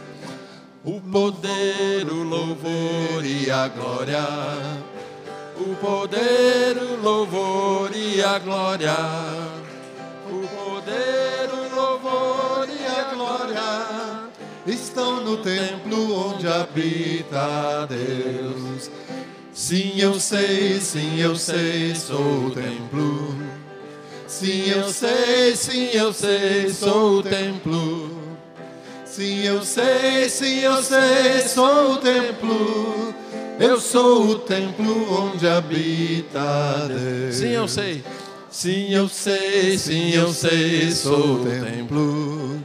[0.83, 4.27] O poder, o louvor e a glória,
[5.57, 8.93] o poder, o louvor e a glória,
[10.29, 14.29] o poder, o louvor e a glória
[14.67, 19.04] estão no templo onde habita Deus.
[19.55, 23.33] Sim, eu sei, sim, eu sei, sou o templo.
[24.27, 28.11] Sim, eu sei, sim, eu sei, sou o templo.
[29.05, 33.15] Sim, eu sei, sim, eu sei, sou o templo.
[33.57, 37.35] Eu sou o templo onde habita Deus.
[37.35, 38.03] Sim, eu sei.
[38.51, 42.59] Sim, eu sei, sim, eu sei, sou o templo.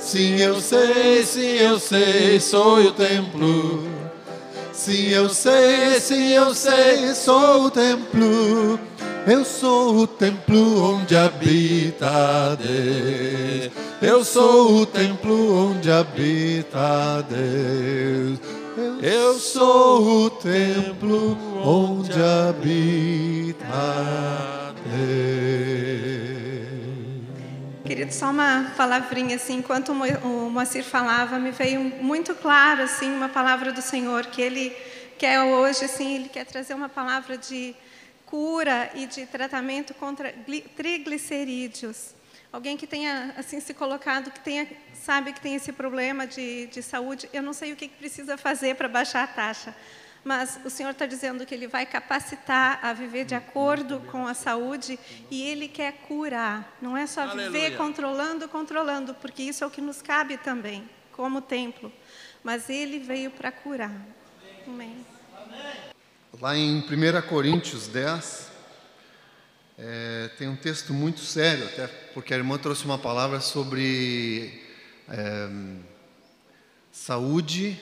[0.00, 4.05] Sim, eu sei, sim, eu sei, sou o templo.
[4.76, 8.78] Sim, eu sei, sim, eu sei, sou o templo.
[9.26, 13.72] Eu sou o templo onde habita Deus.
[14.02, 18.38] Eu sou o templo onde habita Deus.
[19.02, 23.54] Eu sou o templo onde habita
[24.84, 26.15] Deus.
[27.86, 33.28] Querido, só uma palavrinha assim, enquanto o Moacir falava, me veio muito claro assim uma
[33.28, 34.70] palavra do Senhor que ele
[35.16, 37.76] quer hoje assim, ele quer trazer uma palavra de
[38.24, 40.34] cura e de tratamento contra
[40.76, 42.12] triglicerídeos.
[42.52, 46.82] Alguém que tenha assim se colocado, que tenha sabe que tem esse problema de, de
[46.82, 49.72] saúde, eu não sei o que precisa fazer para baixar a taxa,
[50.26, 54.34] mas o Senhor está dizendo que Ele vai capacitar a viver de acordo com a
[54.34, 54.98] saúde
[55.30, 56.76] e Ele quer curar.
[56.82, 57.48] Não é só Aleluia.
[57.48, 61.92] viver controlando, controlando, porque isso é o que nos cabe também, como templo.
[62.42, 63.92] Mas Ele veio para curar.
[64.66, 65.06] Amém.
[66.40, 68.50] Lá em 1 Coríntios 10,
[69.78, 74.60] é, tem um texto muito sério, até porque a irmã trouxe uma palavra sobre
[75.08, 75.48] é,
[76.90, 77.78] saúde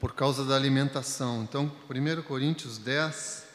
[0.00, 1.42] por causa da alimentação.
[1.42, 3.46] Então, 1 Coríntios 10,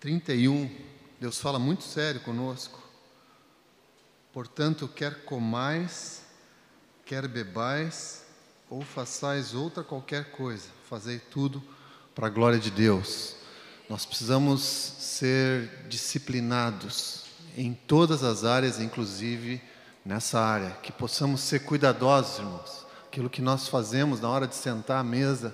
[0.00, 0.70] 31,
[1.20, 2.82] Deus fala muito sério conosco.
[4.32, 6.22] Portanto, quer comais,
[7.04, 8.24] quer bebais,
[8.70, 11.62] ou façais outra qualquer coisa, fazei tudo
[12.14, 13.34] para a glória de Deus.
[13.88, 17.24] Nós precisamos ser disciplinados
[17.56, 19.62] em todas as áreas, inclusive
[20.04, 22.86] nessa área, que possamos ser cuidadosos, irmãos.
[23.18, 25.52] Aquilo que nós fazemos na hora de sentar à mesa,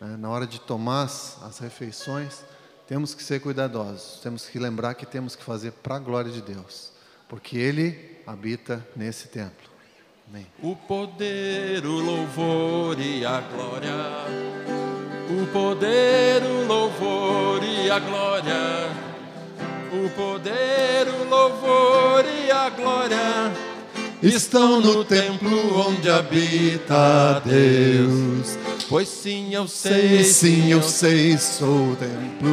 [0.00, 2.42] né, na hora de tomar as, refeições,
[2.88, 6.42] temos que ser cuidadosos, temos que lembrar que temos que fazer para a glória de
[6.42, 6.90] Deus,
[7.28, 9.70] porque Ele habita nesse templo.
[10.28, 10.44] Amém.
[10.60, 13.94] O poder, o louvor e a glória.
[15.30, 18.54] O poder, o louvor e a glória.
[19.92, 23.67] O poder, o louvor e a glória
[24.20, 28.58] Estão no templo onde habita Deus.
[28.88, 32.50] Pois sim, eu Sei, sim, eu sei, sou o templo.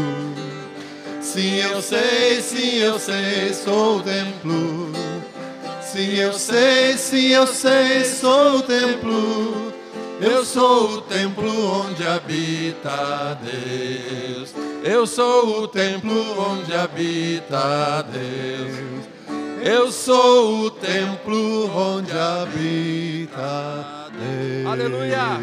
[1.19, 4.91] Sim, eu sei, sim, eu sei, sou o templo.
[5.81, 9.73] Sim, eu sei, sim, eu sei, sou o templo.
[10.21, 11.49] Eu sou o templo
[11.81, 14.53] onde habita Deus.
[14.83, 19.04] Eu sou o templo onde habita Deus.
[19.67, 24.67] Eu sou o templo onde habita Deus.
[24.67, 25.39] Aleluia.